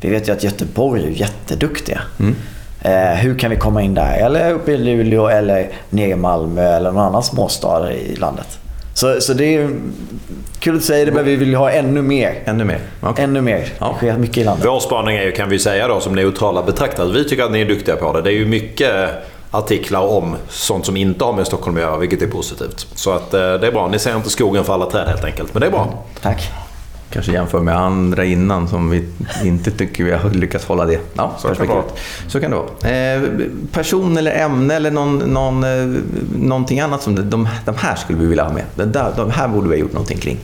Vi 0.00 0.10
vet 0.10 0.28
ju 0.28 0.32
att 0.32 0.44
Göteborg 0.44 1.04
är 1.06 1.10
jätteduktiga. 1.10 2.00
Eh, 2.18 2.26
hur 3.14 3.38
kan 3.38 3.50
vi 3.50 3.56
komma 3.56 3.82
in 3.82 3.94
där? 3.94 4.16
Eller 4.18 4.52
uppe 4.52 4.72
i 4.72 4.76
Luleå 4.76 5.28
eller 5.28 5.68
ner 5.90 6.08
i 6.08 6.16
Malmö 6.16 6.76
eller 6.76 6.92
någon 6.92 7.04
annan 7.04 7.22
småstad 7.22 7.92
i 7.92 8.16
landet. 8.16 8.58
Så, 8.94 9.20
så 9.20 9.32
det 9.32 9.54
är 9.54 9.70
kul 10.58 10.76
att 10.76 10.82
säga 10.82 11.04
det, 11.04 11.12
men 11.12 11.24
vi 11.24 11.36
vill 11.36 11.54
ha 11.54 11.70
ännu 11.70 12.02
mer. 12.02 12.42
Ännu 12.44 12.64
mer? 12.64 12.78
Okej. 13.00 13.24
Ännu 13.24 13.40
mer. 13.40 13.68
Ja. 13.78 13.86
Det 14.00 14.06
sker 14.06 14.18
mycket 14.18 14.38
i 14.38 14.44
landet. 14.44 14.66
Vår 14.66 14.80
spaning 14.80 15.16
är 15.16 15.22
ju, 15.22 15.32
kan 15.32 15.48
vi 15.48 15.58
säga 15.58 15.88
då, 15.88 16.00
som 16.00 16.14
neutrala 16.14 16.62
betraktare, 16.62 17.12
vi 17.12 17.24
tycker 17.24 17.44
att 17.44 17.52
ni 17.52 17.60
är 17.60 17.64
duktiga 17.64 17.96
på 17.96 18.12
det. 18.12 18.22
Det 18.22 18.30
är 18.30 18.34
ju 18.34 18.46
mycket 18.46 19.10
artiklar 19.50 20.00
om 20.00 20.36
sånt 20.48 20.86
som 20.86 20.96
inte 20.96 21.24
har 21.24 21.32
med 21.32 21.46
Stockholm 21.46 21.76
att 21.76 21.82
göra, 21.82 21.96
vilket 21.96 22.22
är 22.22 22.26
positivt. 22.26 22.86
Så 22.94 23.10
att 23.10 23.34
eh, 23.34 23.40
det 23.40 23.66
är 23.66 23.72
bra. 23.72 23.88
Ni 23.88 23.98
ser 23.98 24.16
inte 24.16 24.30
skogen 24.30 24.64
för 24.64 24.74
alla 24.74 24.90
träd 24.90 25.08
helt 25.08 25.24
enkelt, 25.24 25.54
men 25.54 25.60
det 25.60 25.66
är 25.66 25.70
bra. 25.70 26.04
Tack. 26.22 26.50
Kanske 27.10 27.32
jämför 27.32 27.60
med 27.60 27.76
andra 27.76 28.24
innan 28.24 28.68
som 28.68 28.90
vi 28.90 29.04
inte 29.44 29.70
tycker 29.70 30.04
vi 30.04 30.12
har 30.12 30.30
lyckats 30.30 30.64
hålla 30.64 30.84
det. 30.84 31.00
Ja, 31.14 31.36
Så 31.38 31.48
kan 31.48 31.52
det 31.52 31.58
perspektivet. 31.58 31.98
Så 32.28 32.40
kan 32.40 32.50
det 32.50 32.56
vara. 32.56 33.14
Eh, 33.14 33.22
person 33.72 34.16
eller 34.16 34.32
ämne 34.32 34.74
eller 34.74 34.90
någon, 34.90 35.18
någon, 35.18 35.64
eh, 35.64 36.00
någonting 36.38 36.80
annat 36.80 37.02
som 37.02 37.30
de, 37.30 37.48
de 37.64 37.74
här 37.76 37.96
skulle 37.96 38.18
vi 38.18 38.26
vilja 38.26 38.44
ha 38.44 38.52
med. 38.52 38.64
Det 38.74 38.84
där, 38.84 39.12
de 39.16 39.30
här 39.30 39.48
borde 39.48 39.68
vi 39.68 39.74
ha 39.74 39.80
gjort 39.80 39.92
någonting 39.92 40.18
kring. 40.18 40.38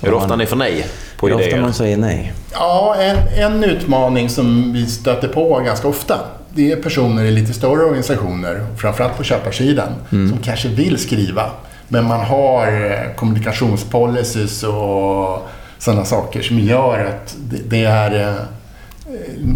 Det 0.00 0.10
ofta 0.12 0.36
ni 0.36 0.46
får 0.46 0.56
nej 0.56 0.86
på 1.16 1.26
Hur 1.28 1.34
ofta 1.34 1.46
idéer? 1.46 1.60
man 1.60 1.74
säger 1.74 1.96
nej. 1.96 2.32
Ja, 2.52 2.96
en, 3.00 3.16
en 3.42 3.64
utmaning 3.64 4.28
som 4.28 4.72
vi 4.72 4.86
stöter 4.86 5.28
på 5.28 5.60
ganska 5.60 5.88
ofta. 5.88 6.18
Det 6.54 6.72
är 6.72 6.76
personer 6.76 7.24
i 7.24 7.30
lite 7.30 7.52
större 7.52 7.84
organisationer, 7.84 8.66
framförallt 8.76 9.16
på 9.16 9.24
köparsidan, 9.24 9.88
som 10.10 10.38
kanske 10.44 10.68
vill 10.68 10.98
skriva. 10.98 11.50
Men 11.88 12.04
man 12.04 12.20
har 12.20 12.66
eh, 12.66 13.14
kommunikationspolicies 13.16 14.62
och 14.62 15.48
sådana 15.78 16.04
saker 16.04 16.42
som 16.42 16.58
gör 16.58 17.04
att 17.04 17.36
det, 17.50 17.56
det 17.70 17.84
är... 17.84 18.28
eh, 18.28 18.34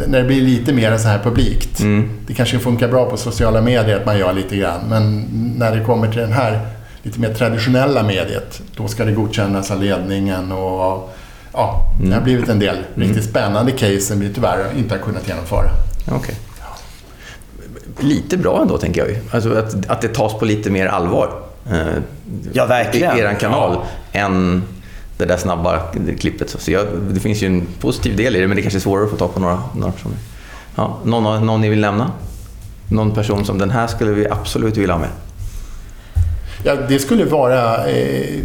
När 0.06 0.18
det 0.18 0.24
blir 0.24 0.40
lite 0.42 0.72
mer 0.72 0.96
så 0.98 1.08
här 1.08 1.18
publikt. 1.18 1.80
Det 2.26 2.34
kanske 2.34 2.58
funkar 2.58 2.88
bra 2.88 3.10
på 3.10 3.16
sociala 3.16 3.60
medier 3.62 3.96
att 3.96 4.06
man 4.06 4.18
gör 4.18 4.32
lite 4.32 4.56
grann. 4.56 4.80
Men 4.88 5.24
när 5.58 5.76
det 5.76 5.84
kommer 5.84 6.08
till 6.08 6.20
den 6.20 6.32
här 6.32 6.60
lite 7.02 7.20
mer 7.20 7.34
traditionella 7.34 8.02
mediet, 8.02 8.62
då 8.76 8.88
ska 8.88 9.04
det 9.04 9.12
godkännas 9.12 9.70
av 9.70 9.82
ledningen 9.82 10.52
och 10.52 11.14
ja, 11.52 11.92
det 12.04 12.14
har 12.14 12.20
blivit 12.20 12.48
en 12.48 12.58
del 12.58 12.76
riktigt 12.94 13.24
spännande 13.24 13.72
case 13.72 14.00
som 14.00 14.20
vi 14.20 14.32
tyvärr 14.34 14.64
inte 14.78 14.94
har 14.94 15.02
kunnat 15.02 15.28
genomföra. 15.28 15.70
Okej. 16.12 16.34
Lite 18.00 18.36
bra 18.36 18.62
ändå, 18.62 18.78
tänker 18.78 19.06
jag. 19.06 19.18
Alltså 19.30 19.52
att, 19.58 19.90
att 19.90 20.00
det 20.00 20.08
tas 20.14 20.38
på 20.38 20.44
lite 20.44 20.70
mer 20.70 20.86
allvar. 20.86 21.30
Eh, 21.70 21.86
Ja, 22.52 22.66
verkligen. 22.66 23.16
I 23.16 23.20
er 23.20 23.34
kanal. 23.34 23.78
Än 24.12 24.62
det 25.20 25.26
där 25.26 25.36
snabba 25.36 25.80
klippet. 26.20 26.50
Så 26.50 26.70
jag, 26.72 26.86
det 27.10 27.20
finns 27.20 27.42
ju 27.42 27.46
en 27.46 27.66
positiv 27.80 28.16
del 28.16 28.36
i 28.36 28.40
det, 28.40 28.46
men 28.46 28.56
det 28.56 28.62
kanske 28.62 28.78
är 28.78 28.80
svårare 28.80 29.04
att 29.04 29.10
få 29.10 29.16
tag 29.16 29.34
på 29.34 29.40
några, 29.40 29.62
några 29.76 29.92
personer. 29.92 30.16
Ja, 30.76 30.98
någon, 31.04 31.46
någon 31.46 31.60
ni 31.60 31.68
vill 31.68 31.80
nämna? 31.80 32.10
Någon 32.88 33.14
person 33.14 33.44
som 33.44 33.58
den 33.58 33.70
här 33.70 33.86
skulle 33.86 34.10
vi 34.10 34.28
absolut 34.28 34.76
vilja 34.76 34.94
ha 34.94 35.00
med? 35.00 35.10
Ja, 36.64 36.74
det 36.88 36.98
skulle 36.98 37.24
vara 37.24 37.86
eh, 37.86 38.40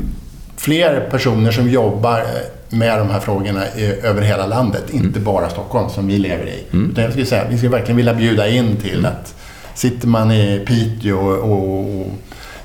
fler 0.57 1.07
personer 1.11 1.51
som 1.51 1.69
jobbar 1.69 2.23
med 2.69 2.99
de 2.99 3.09
här 3.09 3.19
frågorna 3.19 3.65
eh, 3.65 4.05
över 4.05 4.21
hela 4.21 4.47
landet, 4.47 4.83
inte 4.89 5.19
bara 5.19 5.49
Stockholm 5.49 5.89
som 5.89 6.07
vi 6.07 6.17
lever 6.17 6.47
i. 6.47 6.63
Utan 6.71 7.03
jag 7.03 7.11
skulle 7.11 7.25
säga, 7.25 7.43
vi 7.49 7.57
skulle 7.57 7.71
verkligen 7.71 7.97
vilja 7.97 8.13
bjuda 8.13 8.47
in 8.47 8.77
till 8.77 9.05
att 9.05 9.35
sitter 9.73 10.07
man 10.07 10.31
i 10.31 10.63
Piteå 10.67 11.17
och, 11.17 11.51
och 11.51 12.07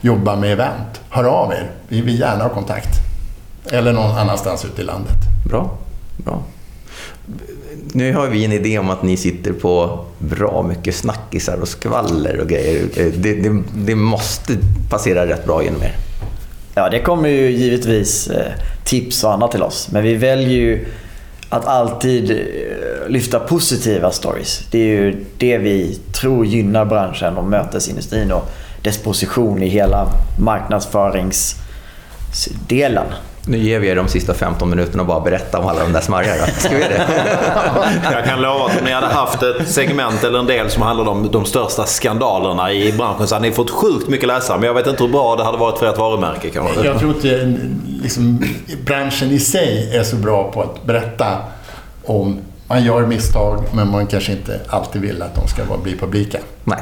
jobbar 0.00 0.36
med 0.36 0.52
event, 0.52 1.00
hör 1.08 1.24
av 1.24 1.52
er. 1.52 1.70
Vi 1.88 2.00
vill 2.00 2.20
gärna 2.20 2.42
ha 2.42 2.50
kontakt. 2.50 3.09
Eller 3.70 3.92
någon 3.92 4.16
annanstans 4.16 4.64
ute 4.64 4.82
i 4.82 4.84
landet. 4.84 5.16
Bra. 5.48 5.78
bra. 6.16 6.42
Nu 7.92 8.12
har 8.12 8.28
vi 8.28 8.44
en 8.44 8.52
idé 8.52 8.78
om 8.78 8.90
att 8.90 9.02
ni 9.02 9.16
sitter 9.16 9.52
på 9.52 10.04
bra 10.18 10.64
mycket 10.68 10.94
snackisar 10.94 11.58
och 11.60 11.68
skvaller 11.68 12.40
och 12.40 12.48
grejer. 12.48 12.84
Det, 12.94 13.32
det, 13.32 13.62
det 13.74 13.94
måste 13.94 14.56
passera 14.90 15.26
rätt 15.26 15.44
bra 15.44 15.64
genom 15.64 15.82
er. 15.82 15.94
Ja, 16.74 16.88
det 16.88 17.00
kommer 17.00 17.28
ju 17.28 17.50
givetvis 17.50 18.28
eh, 18.28 18.52
tips 18.84 19.24
och 19.24 19.32
annat 19.32 19.50
till 19.50 19.62
oss. 19.62 19.88
Men 19.92 20.02
vi 20.02 20.14
väljer 20.14 20.48
ju 20.48 20.86
att 21.48 21.66
alltid 21.66 22.30
eh, 22.30 22.36
lyfta 23.08 23.40
positiva 23.40 24.10
stories. 24.10 24.62
Det 24.70 24.78
är 24.78 24.86
ju 24.86 25.24
det 25.38 25.58
vi 25.58 25.98
tror 26.12 26.46
gynnar 26.46 26.84
branschen 26.84 27.36
och 27.36 27.44
mötesindustrin 27.44 28.32
och 28.32 28.50
dess 28.82 28.98
position 28.98 29.62
i 29.62 29.68
hela 29.68 30.08
marknadsföringsdelen. 30.38 33.06
Nu 33.46 33.58
ger 33.58 33.80
vi 33.80 33.88
er 33.88 33.96
de 33.96 34.08
sista 34.08 34.34
15 34.34 34.70
minuterna 34.70 35.02
och 35.02 35.06
bara 35.06 35.20
berätta 35.20 35.58
om 35.58 35.66
alla 35.66 35.80
de 35.82 35.92
där 35.92 36.00
smarriga. 36.00 36.46
Ska 36.46 36.68
vi 36.74 36.80
det? 36.80 37.06
Jag 38.12 38.24
kan 38.24 38.42
lova 38.42 38.64
att 38.66 38.78
om 38.78 38.84
ni 38.84 38.92
hade 38.92 39.06
haft 39.06 39.42
ett 39.42 39.68
segment 39.68 40.24
eller 40.24 40.38
en 40.38 40.46
del 40.46 40.70
som 40.70 40.82
handlade 40.82 41.10
om 41.10 41.28
de 41.32 41.44
största 41.44 41.86
skandalerna 41.86 42.72
i 42.72 42.92
branschen 42.92 43.26
så 43.28 43.34
hade 43.34 43.48
ni 43.48 43.54
fått 43.54 43.70
sjukt 43.70 44.08
mycket 44.08 44.26
läsare. 44.28 44.58
Men 44.58 44.66
jag 44.66 44.74
vet 44.74 44.86
inte 44.86 45.02
hur 45.04 45.10
bra 45.10 45.36
det 45.36 45.44
hade 45.44 45.58
varit 45.58 45.78
för 45.78 45.86
ert 45.86 45.98
varumärke 45.98 46.50
kanske. 46.50 46.84
Jag 46.84 46.98
tror 46.98 47.14
inte 47.14 47.54
liksom, 48.02 48.44
branschen 48.86 49.30
i 49.30 49.38
sig 49.38 49.96
är 49.96 50.02
så 50.02 50.16
bra 50.16 50.50
på 50.52 50.62
att 50.62 50.84
berätta 50.84 51.36
om 52.04 52.38
man 52.66 52.84
gör 52.84 53.06
misstag 53.06 53.62
men 53.72 53.90
man 53.90 54.06
kanske 54.06 54.32
inte 54.32 54.60
alltid 54.68 55.02
vill 55.02 55.22
att 55.22 55.34
de 55.34 55.48
ska 55.48 55.64
vara- 55.64 55.78
bli 55.78 55.96
publika. 55.96 56.38
Nej. 56.64 56.78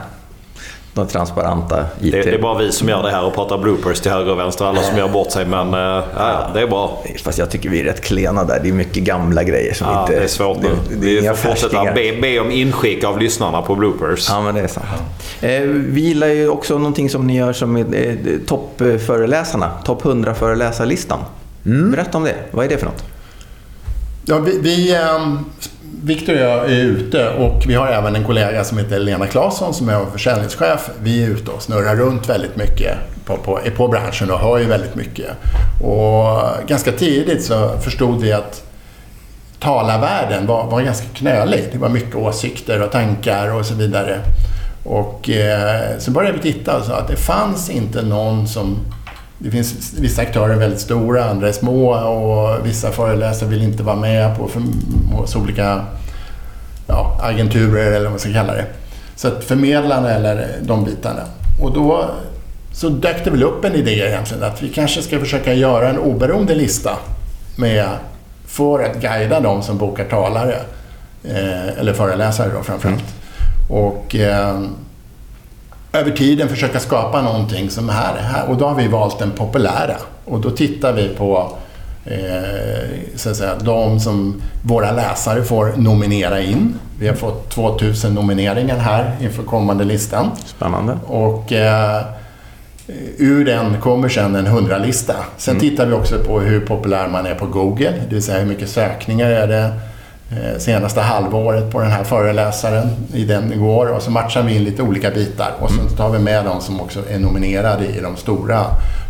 De 0.98 1.06
transparenta 1.06 1.84
IT. 2.00 2.12
Det, 2.12 2.22
det 2.22 2.34
är 2.34 2.38
bara 2.38 2.58
vi 2.58 2.72
som 2.72 2.88
gör 2.88 3.02
det 3.02 3.10
här 3.10 3.24
och 3.24 3.34
pratar 3.34 3.58
bloopers 3.58 4.00
till 4.00 4.10
höger 4.10 4.32
och 4.32 4.38
vänster. 4.38 4.64
Alla 4.64 4.82
som 4.82 4.98
gör 4.98 5.08
bort 5.08 5.32
sig. 5.32 5.46
Men 5.46 5.74
eh, 5.74 6.04
ja, 6.16 6.50
det 6.54 6.60
är 6.60 6.66
bra. 6.66 7.02
Fast 7.24 7.38
jag 7.38 7.50
tycker 7.50 7.70
vi 7.70 7.80
är 7.80 7.84
rätt 7.84 8.00
klena 8.00 8.44
där. 8.44 8.60
Det 8.62 8.68
är 8.68 8.72
mycket 8.72 9.02
gamla 9.02 9.42
grejer 9.42 9.74
som 9.74 9.86
Ja, 9.86 10.00
inte... 10.00 10.18
det 10.18 10.24
är 10.24 10.28
svårt 10.28 10.62
nu. 10.62 10.68
Det, 10.88 10.94
det 10.96 11.18
är 11.18 11.20
Vi 11.20 11.28
får 11.28 11.34
fortsätta 11.34 11.84
be, 11.84 12.18
be 12.22 12.40
om 12.40 12.50
inskick 12.50 13.04
av 13.04 13.18
lyssnarna 13.18 13.62
på 13.62 13.74
bloopers. 13.74 14.28
Ja, 14.30 14.42
men 14.42 14.54
det 14.54 14.60
är 14.60 14.68
sant. 14.68 14.86
Eh, 15.40 15.60
vi 15.68 16.00
gillar 16.00 16.26
ju 16.26 16.48
också 16.48 16.78
någonting 16.78 17.10
som 17.10 17.26
ni 17.26 17.36
gör 17.36 17.52
som 17.52 17.76
är 17.76 17.94
eh, 17.94 18.14
toppföreläsarna. 18.46 19.70
Topp 19.84 20.04
100 20.04 20.34
föreläsarlistan. 20.34 21.18
Berätta 21.62 22.18
om 22.18 22.24
det. 22.24 22.34
Vad 22.50 22.64
är 22.64 22.68
det 22.68 22.78
för 22.78 22.86
något? 22.86 23.04
Ja, 24.24 24.38
vi, 24.38 24.58
vi, 24.58 24.94
ehm, 24.94 25.38
Viktor 26.08 26.34
och 26.34 26.40
jag 26.40 26.64
är 26.64 26.84
ute 26.84 27.28
och 27.28 27.64
vi 27.66 27.74
har 27.74 27.86
även 27.86 28.16
en 28.16 28.24
kollega 28.24 28.64
som 28.64 28.78
heter 28.78 28.98
Lena 28.98 29.26
Claesson 29.26 29.74
som 29.74 29.88
är 29.88 30.04
försäljningschef. 30.12 30.90
Vi 31.02 31.24
är 31.24 31.28
ute 31.28 31.50
och 31.50 31.62
snurrar 31.62 31.96
runt 31.96 32.28
väldigt 32.28 32.56
mycket 32.56 32.98
på, 33.24 33.36
på, 33.36 33.60
på 33.76 33.88
branschen 33.88 34.30
och 34.30 34.38
hör 34.38 34.58
ju 34.58 34.64
väldigt 34.64 34.94
mycket. 34.94 35.26
Och 35.82 36.40
ganska 36.66 36.92
tidigt 36.92 37.44
så 37.44 37.78
förstod 37.78 38.20
vi 38.20 38.32
att 38.32 38.62
talarvärlden 39.58 40.46
var, 40.46 40.66
var 40.66 40.82
ganska 40.82 41.06
knölig. 41.14 41.68
Det 41.72 41.78
var 41.78 41.88
mycket 41.88 42.14
åsikter 42.14 42.82
och 42.82 42.92
tankar 42.92 43.54
och 43.54 43.66
så 43.66 43.74
vidare. 43.74 44.20
Och 44.84 45.30
eh, 45.30 45.98
så 45.98 46.10
började 46.10 46.38
vi 46.38 46.52
titta 46.52 46.78
och 46.78 46.84
sa 46.84 46.96
att 46.96 47.08
det 47.08 47.16
fanns 47.16 47.70
inte 47.70 48.02
någon 48.02 48.48
som... 48.48 48.78
Det 49.38 49.50
finns 49.50 49.94
vissa 49.98 50.22
aktörer 50.22 50.54
är 50.54 50.58
väldigt 50.58 50.80
stora, 50.80 51.24
andra 51.24 51.48
är 51.48 51.52
små 51.52 51.90
och 51.90 52.66
vissa 52.66 52.90
föreläsare 52.90 53.48
vill 53.48 53.62
inte 53.62 53.82
vara 53.82 53.96
med 53.96 54.36
på 54.36 54.48
för, 54.48 54.62
hos 55.12 55.36
olika 55.36 55.84
ja, 56.86 57.18
agenturer 57.22 57.86
eller 57.86 58.02
vad 58.02 58.10
man 58.10 58.18
ska 58.18 58.32
kalla 58.32 58.54
det. 58.54 58.66
Så 59.16 59.28
att 59.28 59.44
förmedlarna 59.44 60.10
eller 60.10 60.48
de 60.62 60.84
bitarna. 60.84 61.22
Och 61.62 61.72
då 61.72 62.10
så 62.72 62.88
dök 62.88 63.24
det 63.24 63.30
väl 63.30 63.42
upp 63.42 63.64
en 63.64 63.74
idé 63.74 64.08
egentligen 64.08 64.42
att 64.42 64.62
vi 64.62 64.68
kanske 64.68 65.02
ska 65.02 65.18
försöka 65.18 65.54
göra 65.54 65.88
en 65.88 65.98
oberoende 65.98 66.54
lista 66.54 66.98
med, 67.56 67.88
för 68.46 68.82
att 68.84 69.00
guida 69.00 69.40
de 69.40 69.62
som 69.62 69.78
bokar 69.78 70.04
talare. 70.04 70.56
Eh, 71.24 71.78
eller 71.78 71.92
föreläsare 71.92 72.50
då 72.56 72.62
framförallt. 72.62 73.04
Och 73.70 74.14
eh, 74.14 74.62
över 75.92 76.10
tiden 76.10 76.48
försöka 76.48 76.80
skapa 76.80 77.22
någonting 77.22 77.70
som 77.70 77.88
här, 77.88 78.16
här. 78.16 78.48
Och 78.48 78.56
då 78.56 78.66
har 78.66 78.74
vi 78.74 78.88
valt 78.88 79.18
den 79.18 79.30
populära. 79.30 79.96
Och 80.24 80.40
då 80.40 80.50
tittar 80.50 80.92
vi 80.92 81.08
på 81.08 81.52
eh, 82.04 82.88
så 83.16 83.30
att 83.30 83.36
säga, 83.36 83.54
de 83.60 84.00
som 84.00 84.42
våra 84.62 84.92
läsare 84.92 85.42
får 85.42 85.72
nominera 85.76 86.40
in. 86.40 86.74
Vi 87.00 87.08
har 87.08 87.14
fått 87.14 87.50
2000 87.50 88.14
nomineringar 88.14 88.76
här 88.78 89.16
inför 89.20 89.42
kommande 89.42 89.84
listan. 89.84 90.30
Spännande. 90.46 90.98
Och 91.06 91.52
eh, 91.52 92.02
ur 93.18 93.44
den 93.44 93.80
kommer 93.80 94.08
sen 94.08 94.36
en 94.36 94.46
hundralista. 94.46 95.14
Sen 95.36 95.56
Mm. 95.56 95.60
tittar 95.70 95.86
vi 95.86 95.92
också 95.92 96.18
på 96.18 96.40
hur 96.40 96.60
populär 96.60 97.08
man 97.08 97.26
är 97.26 97.34
på 97.34 97.46
Google, 97.46 97.90
det 98.08 98.14
vill 98.14 98.22
säga 98.22 98.38
hur 98.38 98.46
mycket 98.46 98.68
sökningar 98.68 99.30
är 99.30 99.46
det 99.46 99.72
senaste 100.58 101.00
halvåret 101.00 101.70
på 101.72 101.80
den 101.80 101.90
här 101.90 102.04
föreläsaren 102.04 102.88
i 103.14 103.24
den 103.24 103.60
går 103.60 103.86
och 103.86 104.02
så 104.02 104.10
matchar 104.10 104.42
vi 104.42 104.56
in 104.56 104.64
lite 104.64 104.82
olika 104.82 105.10
bitar 105.10 105.52
och 105.60 105.70
Mm. 105.70 105.88
så 105.88 105.96
tar 105.96 106.10
vi 106.10 106.18
med 106.18 106.44
de 106.44 106.60
som 106.60 106.80
också 106.80 107.00
är 107.10 107.18
nominerade 107.18 107.86
i 107.86 108.00
de 108.00 108.16
stora 108.16 108.64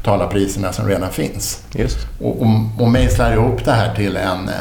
talarpriserna 0.05 0.73
som 0.73 0.89
redan 0.89 1.11
finns. 1.11 1.63
Just. 1.73 1.97
Och, 2.23 2.43
och, 2.43 2.49
och 2.79 2.89
mejslar 2.89 3.33
ihop 3.33 3.65
det 3.65 3.73
här 3.73 3.95
till 3.95 4.17
en 4.17 4.49
eh, 4.49 4.55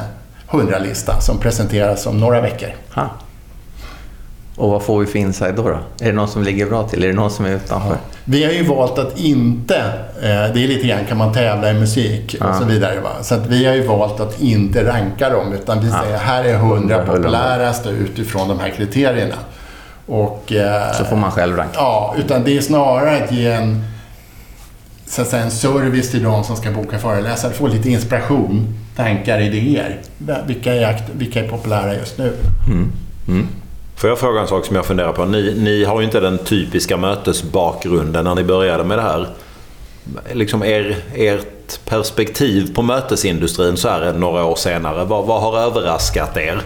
hundralista 0.48 1.20
som 1.22 1.38
presenteras 1.39 2.06
om 2.08 2.20
några 2.20 2.41
veckor. 2.41 2.70
Ha. 2.96 3.10
Och 4.58 4.70
vad 4.70 4.84
får 4.84 5.00
vi 5.00 5.06
för 5.06 5.20
insight 5.20 5.56
då, 5.56 5.63
då? 5.63 5.78
Är 6.00 6.06
det 6.06 6.12
någon 6.12 6.28
som 6.28 6.43
ligger 6.43 6.65
bra 6.65 6.84
till? 6.88 7.04
Är 7.04 7.08
det 7.08 7.13
någon 7.13 7.32
som 7.32 7.46
är 7.46 7.50
utanför? 7.56 7.98
Vi 8.26 8.43
har 8.46 8.52
ju 8.52 8.63
valt 8.63 9.00
att 9.00 9.20
inte, 9.20 9.76
eh, 10.22 10.54
det 10.54 10.63
är 10.63 10.67
lite 10.67 10.88
grann 10.88 11.06
kan 11.10 11.17
man 11.17 11.34
tävla 11.34 11.72
i 11.72 11.74
musik 11.74 12.36
och 12.41 12.48
Ja. 12.48 12.60
så 12.60 12.65
vidare. 12.65 13.00
Va? 13.00 13.10
Så 13.22 13.36
vi 13.48 13.65
har 13.65 13.74
ju 13.74 13.88
valt 13.88 14.20
att 14.20 14.41
inte 14.41 14.84
ranka 14.88 15.30
dem 15.30 15.54
utan 15.54 15.80
vi 15.80 15.89
säger 15.89 16.17
här 16.17 16.43
är 16.43 16.54
100 16.56 16.96
100 16.96 17.06
populäraste 17.06 17.89
utifrån 17.89 18.48
de 18.48 18.60
här 18.60 18.70
kriterierna. 18.70 19.36
Och, 20.06 20.54
eh, 20.54 20.91
Så 20.93 21.04
får 21.06 21.15
man 21.15 21.32
själv 21.32 21.56
ranka. 21.58 21.74
Ja, 21.76 22.15
utan 22.17 22.43
det 22.43 22.58
är 22.58 22.62
snarare 22.62 23.24
att 23.24 23.32
ge 23.32 23.48
en, 23.52 23.84
så 25.08 25.22
att 25.22 25.28
säga, 25.28 25.43
en 25.43 25.52
service 25.52 26.12
till 26.12 26.24
de 26.24 26.43
som 26.43 26.56
ska 26.56 26.72
boka 26.72 27.00
föreläsare. 27.00 27.52
Få 27.54 27.67
lite 27.67 27.89
inspiration, 27.89 28.67
tankar, 28.96 29.39
idéer. 29.41 30.02
Vilka 30.48 30.74
är, 30.76 31.02
vilka 31.13 31.39
är 31.46 31.48
populära 31.48 31.93
just 31.96 32.17
nu? 32.17 32.34
Får 33.97 34.10
jag 34.10 34.19
fråga 34.19 34.41
en 34.41 34.47
sak 34.47 34.65
som 34.65 34.75
jag 34.75 34.86
funderar 34.86 35.12
på? 35.13 35.25
Ni, 35.25 35.53
ni 35.57 35.83
har 35.86 35.99
ju 35.99 36.05
inte 36.05 36.19
den 36.19 36.38
typiska 36.38 36.97
mötesbakgrunden 36.97 38.23
när 38.23 38.36
ni 38.36 38.43
började 38.43 38.83
med 38.83 38.97
det 38.97 39.01
här. 39.01 39.27
Liksom 40.31 40.63
er, 40.63 40.97
ert 41.15 41.86
perspektiv 41.86 42.75
på 42.75 42.81
mötesindustrin 42.81 43.77
så 43.77 43.89
här 43.89 44.13
några 44.13 44.45
år 44.45 44.55
senare. 44.55 45.05
Vad, 45.05 45.25
vad 45.25 45.41
har 45.41 45.60
överraskat 45.60 46.38
er? 46.38 46.62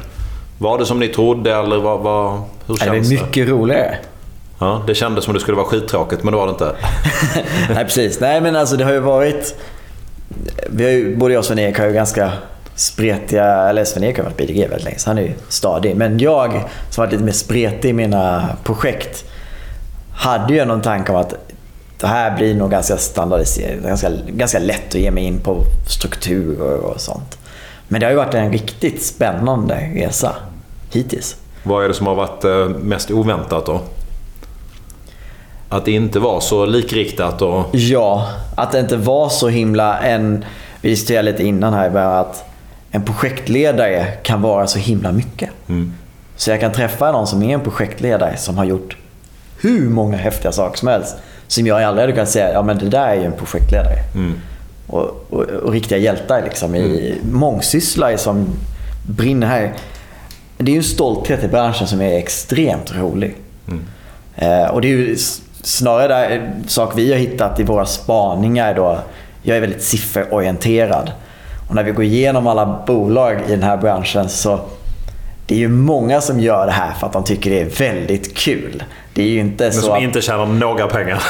Var 0.57 0.77
det 0.77 0.85
som 0.85 0.99
ni 0.99 1.07
trodde 1.07 1.55
eller 1.55 1.77
vad, 1.77 1.99
vad, 1.99 2.41
hur 2.67 2.73
Det 2.73 2.79
känns 2.79 3.11
är 3.11 3.15
det? 3.15 3.21
mycket 3.23 3.47
roligare. 3.49 3.97
Ja, 4.59 4.83
det 4.87 4.95
kändes 4.95 5.23
som 5.23 5.33
det 5.33 5.39
skulle 5.39 5.57
vara 5.57 5.67
skittråkigt 5.67 6.23
men 6.23 6.31
det 6.31 6.37
var 6.37 6.45
det 6.45 6.51
inte. 6.51 6.75
Nej, 7.73 7.85
precis. 7.85 8.19
Nej, 8.19 8.41
men 8.41 8.55
alltså 8.55 8.75
det 8.77 8.83
har 8.83 8.93
ju 8.93 8.99
varit... 8.99 9.55
Vi 10.69 10.83
har 10.83 10.91
ju, 10.91 11.15
både 11.15 11.33
jag 11.33 11.39
och 11.39 11.45
Sven-Erik 11.45 11.79
har 11.79 11.85
ju 11.85 11.93
ganska 11.93 12.31
spretiga... 12.81 13.45
Eller 13.45 13.85
Sven-Erik 13.85 14.17
har 14.17 14.23
varit 14.23 14.41
IDG 14.41 14.59
väldigt 14.59 14.83
länge, 14.83 14.99
så 14.99 15.09
han 15.09 15.17
är 15.17 15.21
ju 15.21 15.33
stadig. 15.49 15.95
Men 15.95 16.19
jag, 16.19 16.51
som 16.89 17.01
varit 17.01 17.11
lite 17.11 17.23
mer 17.23 17.31
spretig 17.31 17.89
i 17.89 17.93
mina 17.93 18.49
projekt, 18.63 19.25
hade 20.15 20.53
ju 20.53 20.65
någon 20.65 20.81
tanke 20.81 21.11
om 21.11 21.17
att 21.17 21.33
det 21.99 22.07
här 22.07 22.37
blir 22.37 22.55
nog 22.55 22.71
ganska 22.71 22.97
standardiserat. 22.97 23.83
Ganska, 23.83 24.09
ganska 24.27 24.59
lätt 24.59 24.87
att 24.87 25.01
ge 25.01 25.11
mig 25.11 25.23
in 25.23 25.39
på 25.39 25.63
strukturer 25.89 26.77
och 26.77 27.01
sånt. 27.01 27.37
Men 27.87 27.99
det 27.99 28.05
har 28.05 28.11
ju 28.11 28.17
varit 28.17 28.33
en 28.33 28.51
riktigt 28.51 29.03
spännande 29.03 29.75
resa 29.75 30.35
hittills. 30.91 31.35
Vad 31.63 31.83
är 31.83 31.87
det 31.87 31.93
som 31.93 32.07
har 32.07 32.15
varit 32.15 32.43
eh, 32.43 32.69
mest 32.69 33.11
oväntat 33.11 33.65
då? 33.65 33.81
Att 35.69 35.85
det 35.85 35.91
inte 35.91 36.19
var 36.19 36.39
så 36.39 36.65
likriktat 36.65 37.41
och... 37.41 37.65
Ja, 37.71 38.27
att 38.55 38.71
det 38.71 38.79
inte 38.79 38.97
var 38.97 39.29
så 39.29 39.47
himla 39.47 39.99
en... 39.99 40.45
Vi 40.81 40.89
diskuterade 40.89 41.31
lite 41.31 41.43
innan 41.43 41.73
här 41.73 41.95
att 41.95 42.50
en 42.91 43.03
projektledare 43.03 44.05
kan 44.23 44.41
vara 44.41 44.67
så 44.67 44.79
himla 44.79 45.11
mycket. 45.11 45.49
Så 46.35 46.49
jag 46.49 46.59
kan 46.59 46.71
träffa 46.71 47.11
någon 47.11 47.27
som 47.27 47.43
är 47.43 47.53
en 47.53 47.61
projektledare 47.61 48.37
som 48.37 48.57
har 48.57 48.65
gjort 48.65 48.97
hur 49.61 49.89
många 49.89 50.17
häftiga 50.17 50.51
saker 50.51 50.77
som 50.77 50.87
helst. 50.87 51.15
Som 51.47 51.67
jag 51.67 51.83
aldrig 51.83 52.01
hade 52.03 52.13
kunnat 52.13 52.29
säga, 52.29 52.53
ja 52.53 52.61
men 52.61 52.77
det 52.77 52.89
där 52.89 53.07
är 53.07 53.15
ju 53.15 53.23
en 53.23 53.31
projektledare. 53.31 53.95
Och, 54.87 55.25
och, 55.29 55.41
och 55.41 55.71
riktiga 55.71 55.97
hjältar 55.97 56.41
liksom. 56.41 56.75
I 56.75 57.15
mångsysslare 57.31 58.17
som 58.17 58.47
brinner 59.07 59.47
här. 59.47 59.73
Det 60.57 60.71
är 60.71 60.73
ju 60.73 60.77
en 60.77 60.83
stolthet 60.83 61.43
i 61.43 61.47
branschen 61.47 61.87
som 61.87 62.01
är 62.01 62.17
extremt 62.17 62.95
rolig. 62.95 63.35
Eh, 64.35 64.65
och 64.65 64.81
det 64.81 64.87
är 64.87 64.89
ju 64.89 65.17
snarare 65.63 66.07
där, 66.07 66.31
eh, 66.31 66.67
sak 66.67 66.93
vi 66.95 67.11
har 67.11 67.19
hittat 67.19 67.59
i 67.59 67.63
våra 67.63 67.85
spaningar 67.85 68.75
då. 68.75 68.99
Jag 69.43 69.57
är 69.57 69.61
väldigt 69.61 69.83
sifferorienterad. 69.83 71.11
Och 71.71 71.75
när 71.75 71.83
vi 71.83 71.91
går 71.91 72.05
igenom 72.05 72.47
alla 72.47 72.83
bolag 72.87 73.41
i 73.47 73.51
den 73.51 73.63
här 73.63 73.77
branschen 73.77 74.29
så 74.29 74.59
det 75.45 75.55
är 75.55 75.59
ju 75.59 75.67
många 75.67 76.21
som 76.21 76.39
gör 76.39 76.65
det 76.65 76.71
här 76.71 76.93
för 76.93 77.07
att 77.07 77.13
de 77.13 77.23
tycker 77.23 77.49
det 77.49 77.61
är 77.61 77.65
väldigt 77.65 78.37
kul. 78.37 78.83
Det 79.13 79.21
är 79.23 79.27
ju 79.27 79.39
inte 79.39 79.63
Men 79.63 79.73
så 79.73 79.81
som 79.81 79.93
att... 79.93 80.01
inte 80.01 80.21
tjänar 80.21 80.45
några 80.45 80.87
pengar. 80.87 81.23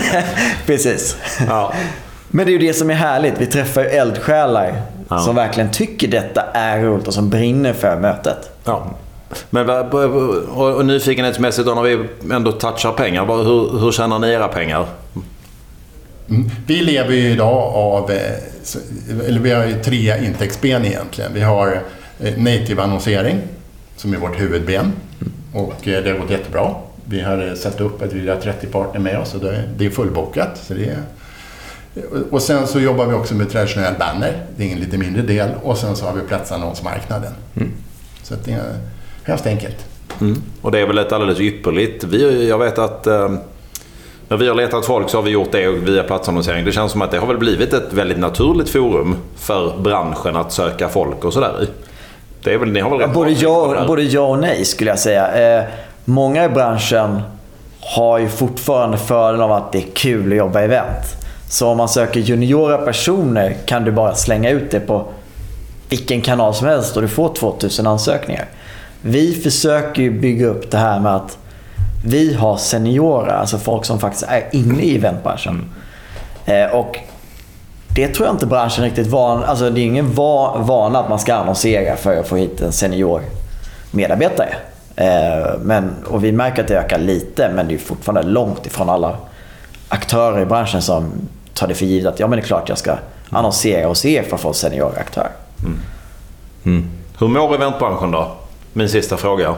Precis. 0.66 1.16
Ja. 1.48 1.72
Men 2.28 2.46
det 2.46 2.50
är 2.50 2.52
ju 2.52 2.66
det 2.66 2.74
som 2.74 2.90
är 2.90 2.94
härligt. 2.94 3.34
Vi 3.38 3.46
träffar 3.46 3.80
ju 3.82 3.88
eldsjälar 3.88 4.82
Ja. 5.08 5.18
som 5.18 5.34
verkligen 5.36 5.70
tycker 5.70 6.08
detta 6.08 6.42
är 6.52 6.82
roligt 6.82 7.08
och 7.08 7.14
som 7.14 7.30
brinner 7.30 7.72
för 7.72 7.96
mötet. 7.96 8.50
Ja. 8.64 8.86
Men 9.50 9.70
och, 9.70 10.74
och 10.76 10.86
nyfikenhetsmässigt 10.86 11.66
då 11.66 11.74
när 11.74 11.82
vi 11.82 11.98
ändå 12.32 12.52
touchar 12.52 12.92
pengar. 12.92 13.26
Hur, 13.26 13.78
hur 13.80 13.92
tjänar 13.92 14.18
ni 14.18 14.28
era 14.30 14.48
pengar? 14.48 14.86
Mm. 16.28 16.50
Vi 16.66 16.74
lever 16.74 17.14
ju 17.14 17.30
idag 17.30 17.74
av, 17.74 18.10
så- 18.68 18.78
eller 19.26 19.40
vi 19.40 19.50
har 19.50 19.66
ju 19.66 19.82
tre 19.82 20.24
intäktsben 20.26 20.84
egentligen. 20.84 21.34
Vi 21.34 21.40
har 21.40 21.82
eh, 22.20 22.38
native-annonsering 22.38 23.38
som 23.96 24.12
är 24.14 24.16
vårt 24.18 24.40
huvudben 24.40 24.92
och 25.54 25.88
eh, 25.88 26.02
det 26.04 26.10
har 26.10 26.18
gått 26.18 26.30
jättebra. 26.30 26.74
Vi 27.04 27.20
har 27.20 27.46
eh, 27.48 27.54
satt 27.54 27.80
upp 27.80 28.02
att 28.02 28.12
vi 28.12 28.28
har 28.28 28.36
30 28.36 28.66
partner 28.66 29.00
med 29.00 29.18
oss 29.18 29.34
och 29.34 29.40
det 29.40 29.84
är- 29.86 29.90
fullbokat. 29.90 30.60
Så 30.66 30.74
det 30.74 30.84
är, 30.84 30.98
och 32.30 32.42
sen 32.42 32.66
så 32.66 32.80
jobbar 32.80 33.06
vi 33.06 33.14
också 33.14 33.34
med 33.34 33.50
traditionell 33.50 33.94
banner, 33.98 34.42
det 34.56 34.68
är 34.68 34.72
en 34.72 34.80
lite 34.80 34.98
mindre 34.98 35.22
del. 35.22 35.50
Och 35.62 35.78
sen 35.78 35.96
så 35.96 36.04
har 36.06 36.12
vi 36.14 36.20
platsannonsmarknaden. 36.22 37.32
Så 38.22 38.34
att 38.34 38.44
det 38.44 38.52
är 38.52 38.74
högst 39.22 39.46
enkelt. 39.46 39.76
Mm. 40.20 40.42
Och 40.62 40.72
det 40.72 40.78
är 40.80 40.86
väl 40.86 40.98
ett 40.98 41.12
alldeles 41.12 41.40
ypperligt... 41.40 42.04
Vi, 42.04 42.48
jag 42.48 42.58
vet 42.58 42.78
att 42.78 43.06
när 44.28 44.36
vi 44.36 44.48
har 44.48 44.54
letat 44.54 44.86
folk 44.86 45.10
så 45.10 45.18
har 45.18 45.22
vi 45.22 45.30
gjort 45.30 45.52
det 45.52 45.68
via 45.68 46.02
platsannonsering. 46.02 46.64
Det 46.64 46.72
känns 46.72 46.92
som 46.92 47.02
att 47.02 47.10
det 47.10 47.18
har 47.18 47.26
väl 47.26 47.38
blivit 47.38 47.72
ett 47.72 47.92
väldigt 47.92 48.18
naturligt 48.18 48.68
forum 48.68 49.16
för 49.36 49.78
branschen 49.78 50.36
att 50.36 50.52
söka 50.52 50.88
folk 50.88 51.24
och 51.24 51.32
sådär 51.32 51.62
i. 51.62 51.66
Det 52.42 52.54
är 52.54 52.58
väl, 52.58 52.72
ni 52.72 52.80
har 52.80 52.98
väl 52.98 53.08
Både 53.08 53.30
ja, 53.30 53.84
både 53.86 54.02
ja 54.02 54.20
och 54.20 54.38
nej 54.38 54.64
skulle 54.64 54.90
jag 54.90 54.98
säga. 54.98 55.58
Eh, 55.58 55.64
många 56.04 56.44
i 56.44 56.48
branschen 56.48 57.20
har 57.80 58.18
ju 58.18 58.28
fortfarande 58.28 58.98
fördelen 58.98 59.40
av 59.40 59.52
att 59.52 59.72
det 59.72 59.78
är 59.78 59.86
kul 59.94 60.32
att 60.32 60.38
jobba 60.38 60.60
event. 60.60 61.06
Så 61.50 61.68
om 61.68 61.76
man 61.76 61.88
söker 61.88 62.20
juniora 62.20 62.78
personer 62.78 63.56
kan 63.66 63.84
du 63.84 63.92
bara 63.92 64.14
slänga 64.14 64.50
ut 64.50 64.70
det 64.70 64.80
på 64.80 65.04
vilken 65.88 66.20
kanal 66.20 66.54
som 66.54 66.66
helst 66.66 66.96
och 66.96 67.02
du 67.02 67.08
får 67.08 67.34
2000 67.34 67.86
ansökningar. 67.86 68.44
Vi 69.00 69.34
försöker 69.34 70.02
ju 70.02 70.10
bygga 70.10 70.46
upp 70.46 70.70
det 70.70 70.78
här 70.78 71.00
med 71.00 71.16
att 71.16 71.38
vi 72.04 72.34
har 72.34 72.56
seniora, 72.56 73.32
alltså 73.32 73.58
folk 73.58 73.84
som 73.84 74.00
faktiskt 74.00 74.24
är 74.28 74.44
inne 74.52 74.82
i 74.82 74.96
eventbranschen. 74.96 75.70
Eh, 76.46 76.66
och 76.66 76.98
det 77.94 78.08
tror 78.08 78.26
jag 78.26 78.34
inte 78.34 78.46
branschen 78.46 78.84
riktigt 78.84 79.06
van... 79.06 79.44
Alltså 79.44 79.70
det 79.70 79.80
är 79.80 79.84
ingen 79.84 80.12
va, 80.12 80.58
vana 80.58 80.98
att 80.98 81.08
man 81.08 81.18
ska 81.18 81.34
annonsera 81.34 81.96
för 81.96 82.20
att 82.20 82.28
få 82.28 82.36
hit 82.36 82.60
en 82.60 82.72
senior 82.72 83.22
medarbetare. 83.90 84.54
Eh, 84.96 85.58
men, 85.62 85.90
och 86.06 86.24
vi 86.24 86.32
märker 86.32 86.62
att 86.62 86.68
det 86.68 86.78
ökar 86.78 86.98
lite, 86.98 87.50
men 87.54 87.68
det 87.68 87.74
är 87.74 87.78
fortfarande 87.78 88.22
långt 88.30 88.66
ifrån 88.66 88.88
alla 88.88 89.16
aktörer 89.88 90.40
i 90.40 90.46
branschen 90.46 90.82
som 90.82 91.12
tar 91.54 91.66
det 91.66 91.74
för 91.74 91.86
givet 91.86 92.12
att 92.12 92.20
ja, 92.20 92.26
men 92.26 92.36
det 92.36 92.42
är 92.42 92.46
klart 92.46 92.68
jag 92.68 92.78
ska 92.78 92.96
annonsera 93.30 93.88
hos 93.88 94.04
er 94.04 94.22
för 94.22 94.34
att 94.34 94.40
få 94.40 94.48
en 94.48 94.54
senior 94.54 94.92
aktör. 94.98 95.28
Mm. 95.60 95.78
Mm. 96.64 96.90
Hur 97.18 97.28
mår 97.28 97.54
eventbranschen 97.54 98.10
då? 98.10 98.32
Min 98.72 98.88
sista 98.88 99.16
fråga. 99.16 99.54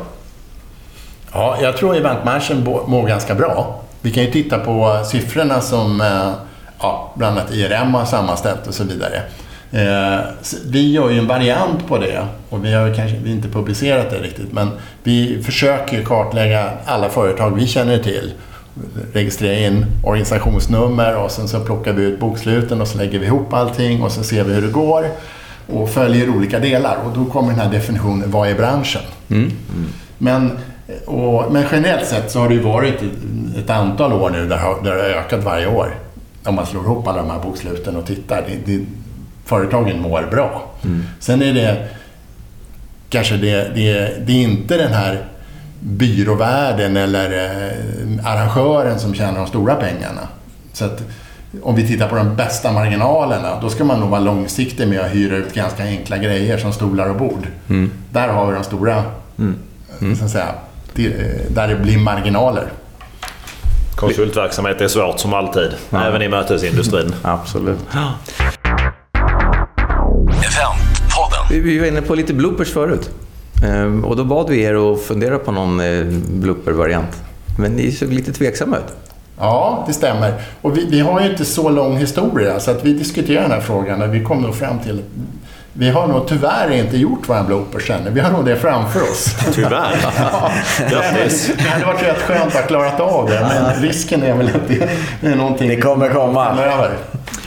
Ja, 1.32 1.56
jag 1.62 1.76
tror 1.76 1.96
eventbranschen 1.96 2.64
bo- 2.64 2.86
mår 2.86 3.06
ganska 3.08 3.34
bra. 3.34 3.80
Vi 4.02 4.10
kan 4.10 4.24
ju 4.24 4.30
titta 4.30 4.58
på 4.58 5.00
siffrorna 5.04 5.60
som 5.60 6.00
eh, 6.00 6.30
ja, 6.80 7.12
bland 7.16 7.38
annat 7.38 7.52
IRM 7.54 7.94
har 7.94 8.04
sammanställt 8.04 8.66
och 8.66 8.74
så 8.74 8.84
vidare. 8.84 9.22
Eh, 9.72 10.20
Vi 10.66 10.92
gör 10.92 11.10
ju 11.10 11.18
en 11.18 11.26
variant 11.26 11.86
på 11.88 11.98
det 11.98 12.26
och 12.48 12.64
vi 12.64 12.72
har 12.74 12.94
kanske 12.94 13.16
vi 13.16 13.30
inte 13.30 13.48
publicerat 13.48 14.10
det 14.10 14.16
riktigt 14.18 14.52
men 14.52 14.68
vi 15.02 15.42
försöker 15.42 16.02
kartlägga 16.04 16.70
alla 16.86 17.08
företag 17.08 17.50
vi 17.50 17.66
känner 17.66 17.98
till. 17.98 18.32
Registrera 19.12 19.58
in 19.66 19.86
organisationsnummer 20.04 21.16
och 21.16 21.30
sen 21.30 21.48
så 21.48 21.60
plockar 21.60 21.92
vi 21.92 22.02
ut 22.02 22.20
boksluten 22.20 22.80
och 22.80 22.88
så 22.88 22.98
lägger 22.98 23.18
vi 23.18 23.26
ihop 23.26 23.52
allting 23.52 24.02
och 24.02 24.12
så 24.12 24.22
ser 24.22 24.44
vi 24.44 24.54
hur 24.54 24.62
det 24.62 24.72
går 24.72 25.06
och 25.72 25.90
följer 25.90 26.28
olika 26.30 26.58
delar 26.58 26.96
och 27.06 27.12
då 27.18 27.24
kommer 27.30 27.50
den 27.50 27.60
här 27.60 27.70
definitionen, 27.70 28.30
vad 28.30 28.48
är 28.48 28.54
branschen? 28.54 29.02
Men, 30.18 30.58
och, 31.06 31.52
men 31.52 31.64
generellt 31.72 32.06
sett 32.06 32.30
så 32.30 32.40
har 32.40 32.48
det 32.48 32.54
ju 32.54 32.60
varit 32.60 33.02
ett, 33.58 33.70
antal 33.70 34.12
år 34.12 34.30
nu 34.30 34.48
där, 34.48 34.82
det 34.84 34.90
har 34.90 34.96
ökat 34.96 35.44
varje 35.44 35.66
år. 35.66 35.94
Om 36.44 36.54
man 36.54 36.66
slår 36.66 36.84
ihop 36.84 37.08
alla 37.08 37.18
de 37.18 37.30
här 37.30 37.38
boksluten 37.38 37.96
och 37.96 38.06
tittar. 38.06 38.44
Det, 38.48 38.72
det, 38.72 38.84
företagen 39.44 40.00
mår 40.02 40.28
bra. 40.30 40.62
Sen 41.20 41.42
är 41.42 41.54
det 41.54 41.88
kanske 43.08 43.36
det, 43.36 43.74
det, 43.74 44.26
det 44.26 44.32
är 44.32 44.42
inte 44.42 44.76
den 44.76 44.92
här 44.92 45.24
byråvärden 45.80 46.96
eller 46.96 47.44
eh, 47.44 48.32
arrangören 48.32 48.98
som 48.98 49.14
tjänar 49.14 49.38
de 49.38 49.46
stora 49.46 49.74
pengarna. 49.74 50.28
Så 50.72 50.84
att 50.84 51.02
om 51.62 51.74
vi 51.74 51.86
tittar 51.86 52.08
på 52.08 52.16
de 52.16 52.36
bästa 52.36 52.72
marginalerna, 52.72 53.60
då 53.60 53.68
ska 53.68 53.84
man 53.84 54.00
nog 54.00 54.08
vara 54.08 54.20
långsiktig 54.20 54.88
med 54.88 55.00
att 55.00 55.10
hyra 55.10 55.36
ut 55.36 55.54
ganska 55.54 55.84
enkla 55.84 56.18
grejer 56.18 56.58
som 56.58 56.72
stolar 56.72 57.08
och 57.08 57.16
bord. 57.16 57.46
Där 58.10 58.28
har 58.28 58.46
vi 58.46 58.54
de 58.54 58.64
stora, 58.64 58.96
eh, 60.00 60.14
Så 60.18 60.24
att 60.24 60.30
säga, 60.30 60.54
eh, 61.06 61.52
där 61.54 61.68
det 61.68 61.74
blir 61.76 61.98
marginaler. 61.98 62.72
Konsultverksamhet 63.96 64.80
är 64.80 64.88
svårt 64.88 65.18
som 65.20 65.34
alltid. 65.34 65.70
Även 65.92 66.22
i 66.22 66.28
mötesindustrin. 66.28 67.14
Absolut. 67.22 67.78
Eventpodden. 70.28 71.44
Vi- 71.50 71.60
Vi 71.60 71.78
var 71.78 71.86
inne 71.86 72.02
på 72.02 72.14
lite 72.14 72.34
bloopers 72.34 72.72
förut. 72.72 73.10
Ehm, 73.64 74.04
Och 74.04 74.16
då 74.16 74.24
bad 74.24 74.48
vi 74.50 74.62
er 74.62 74.92
att 74.92 75.00
fundera 75.02 75.38
på 75.38 75.52
någon 75.52 75.80
eh, 75.80 76.04
blooper-variant. 76.28 77.22
Men 77.58 77.72
ni 77.72 77.92
såg 77.92 78.12
lite 78.12 78.32
tveksamma 78.32 78.76
ut. 78.76 78.92
Ja, 79.38 79.84
det 79.86 79.92
stämmer. 79.92 80.34
Och 80.62 80.76
vi, 80.78 80.86
vi 80.90 81.00
har 81.00 81.20
ju 81.20 81.30
inte 81.30 81.44
så 81.44 81.68
lång 81.68 81.96
historia, 81.96 82.60
så 82.60 82.70
att 82.70 82.84
vi 82.84 82.92
diskuterar 82.92 83.42
den 83.42 83.50
här 83.50 83.60
frågan 83.60 84.02
och 84.02 84.14
vi 84.14 84.24
kom 84.24 84.42
nog 84.42 84.54
fram 84.54 84.78
till 84.78 85.02
vi 85.72 85.90
har 85.90 86.06
nog 86.06 86.28
tyvärr 86.28 86.70
inte 86.72 86.96
gjort 86.96 87.28
våra 87.28 87.42
bloopers 87.42 87.90
ännu. 87.90 88.10
Vi 88.10 88.20
har 88.20 88.30
nog 88.30 88.44
det 88.44 88.56
framför 88.56 89.02
oss. 89.02 89.26
Tyvärr. 89.54 89.96
Grattis. 90.90 91.50
Det 91.58 91.62
hade 91.68 91.84
varit 91.84 92.02
rätt 92.02 92.18
skönt 92.22 92.46
att 92.46 92.54
ha 92.54 92.62
klarat 92.62 93.00
av 93.00 93.30
det, 93.30 93.40
men 93.48 93.82
risken 93.82 94.22
är 94.22 94.34
väl 94.34 94.46
att 94.46 94.68
det 95.20 95.28
är 95.28 95.34
någonting 95.36 95.68
Det 95.68 95.80
kommer 95.80 96.08
komma. 96.08 96.44
framöver. 96.56 96.90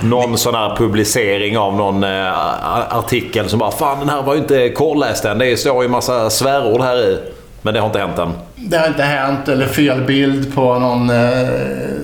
Någon 0.01 0.37
sån 0.37 0.55
här 0.55 0.75
publicering 0.75 1.57
av 1.57 1.75
någon 1.75 2.03
eh, 2.03 2.95
artikel 2.97 3.49
som 3.49 3.59
bara 3.59 3.71
“Fan, 3.71 3.99
den 3.99 4.09
här 4.09 4.21
var 4.21 4.33
ju 4.33 4.39
inte 4.39 4.69
korrläst 4.69 5.25
än. 5.25 5.37
Det 5.37 5.57
står 5.57 5.83
ju 5.83 5.89
massa 5.89 6.29
svärord 6.29 6.81
här 6.81 6.97
i”. 6.97 7.19
Men 7.65 7.73
det 7.73 7.79
har 7.79 7.87
inte 7.87 7.99
hänt 7.99 8.19
än. 8.19 8.29
Det 8.55 8.77
har 8.77 8.87
inte 8.87 9.03
hänt, 9.03 9.47
eller 9.47 9.67
fel 9.67 10.01
bild 10.01 10.55
på 10.55 10.79
någon 10.79 11.09
eh, 11.09 11.47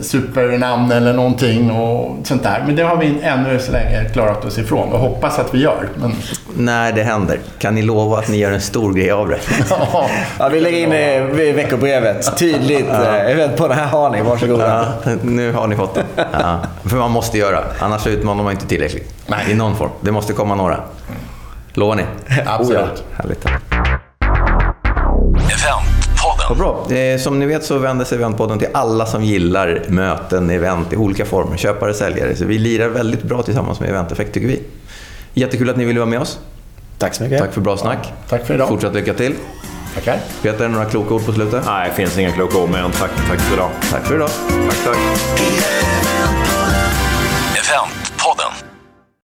supernamn 0.01 0.91
eller 0.91 1.13
någonting 1.13 1.71
och 1.71 2.17
sånt 2.27 2.43
där. 2.43 2.63
Men 2.65 2.75
det 2.75 2.83
har 2.83 2.97
vi 2.97 3.19
ännu 3.23 3.59
så 3.59 3.71
länge 3.71 4.09
klarat 4.13 4.45
oss 4.45 4.57
ifrån 4.57 4.93
och 4.93 4.99
hoppas 4.99 5.39
att 5.39 5.53
vi 5.53 5.61
gör. 5.61 5.89
Men, 5.95 6.13
När 6.57 6.91
det 6.91 7.03
händer, 7.03 7.39
kan 7.59 7.75
ni 7.75 7.81
lova 7.81 8.17
att 8.17 8.27
ni 8.27 8.37
gör 8.37 8.51
en 8.51 8.61
stor 8.61 8.93
grej 8.93 9.11
av 9.11 9.27
det? 9.29 9.37
ja, 9.69 10.09
Ja, 10.39 10.49
vi 10.49 10.59
lägger 10.61 10.77
in 10.77 10.89
det 10.89 11.43
i 11.43 11.51
veckobrevet. 11.51 12.37
Tydligt. 12.37 12.89
eh, 12.89 13.31
Event 13.31 13.57
på 13.57 13.67
den 13.67 13.77
här 13.77 13.85
har 13.87 14.09
ni. 14.09 14.21
Varsågoda. 14.21 14.85
Ja, 15.05 15.11
nu 15.21 15.51
har 15.53 15.67
ni 15.67 15.75
fått 15.75 15.95
det. 15.95 16.03
Ja, 16.31 16.59
för 16.85 16.97
man 16.97 17.11
måste 17.11 17.37
göra, 17.37 17.63
annars 17.79 18.07
utmanar 18.07 18.43
man 18.43 18.51
inte 18.53 18.67
tillräckligt. 18.67 19.13
Nej. 19.27 19.39
I 19.51 19.53
någon 19.55 19.75
form. 19.75 19.89
Det 20.01 20.11
måste 20.11 20.33
komma 20.33 20.55
några. 20.55 20.79
Lovar 21.73 21.95
ni? 21.95 22.03
absolut. 22.45 23.03
Härligt. 23.15 23.45
Vad 26.49 26.57
bra. 26.57 26.91
Eh, 26.97 27.19
Som 27.19 27.39
ni 27.39 27.45
vet 27.45 27.63
så 27.63 27.77
vänder 27.77 28.05
sig 28.05 28.17
Eventpodden 28.17 28.59
till 28.59 28.67
alla 28.73 29.05
som 29.05 29.23
gillar 29.23 29.83
möten, 29.87 30.49
event 30.49 30.93
i 30.93 30.95
olika 30.95 31.25
former. 31.25 31.57
Köpare, 31.57 31.93
säljare. 31.93 32.35
Så 32.35 32.45
vi 32.45 32.57
lirar 32.57 32.87
väldigt 32.89 33.23
bra 33.23 33.41
tillsammans 33.43 33.79
med 33.79 33.89
Eventeffekt 33.89 34.33
tycker 34.33 34.47
vi. 34.47 34.61
Jättekul 35.33 35.69
att 35.69 35.77
ni 35.77 35.85
ville 35.85 35.99
vara 35.99 36.09
med 36.09 36.19
oss. 36.19 36.39
Tack 36.97 37.13
så 37.15 37.23
mycket. 37.23 37.39
Tack 37.39 37.53
för 37.53 37.61
bra 37.61 37.77
snack. 37.77 38.13
Tack 38.29 38.45
för 38.47 38.53
idag. 38.53 38.67
Fortsatt 38.67 38.93
lycka 38.93 39.13
till. 39.13 39.33
Tackar. 39.95 40.17
Peter, 40.41 40.67
några 40.67 40.85
kloka 40.85 41.13
ord 41.13 41.25
på 41.25 41.33
slutet? 41.33 41.63
Nej, 41.65 41.89
det 41.89 41.95
finns 41.95 42.17
inga 42.17 42.31
kloka 42.31 42.57
ord 42.57 42.69
mer 42.69 42.79
än 42.79 42.91
tack, 42.91 43.11
tack 43.29 43.39
för 43.39 43.53
idag. 43.53 43.69
Tack 43.91 44.05
för 44.05 44.15
idag. 44.15 44.29
Tack, 44.69 44.83
tack. 44.85 45.98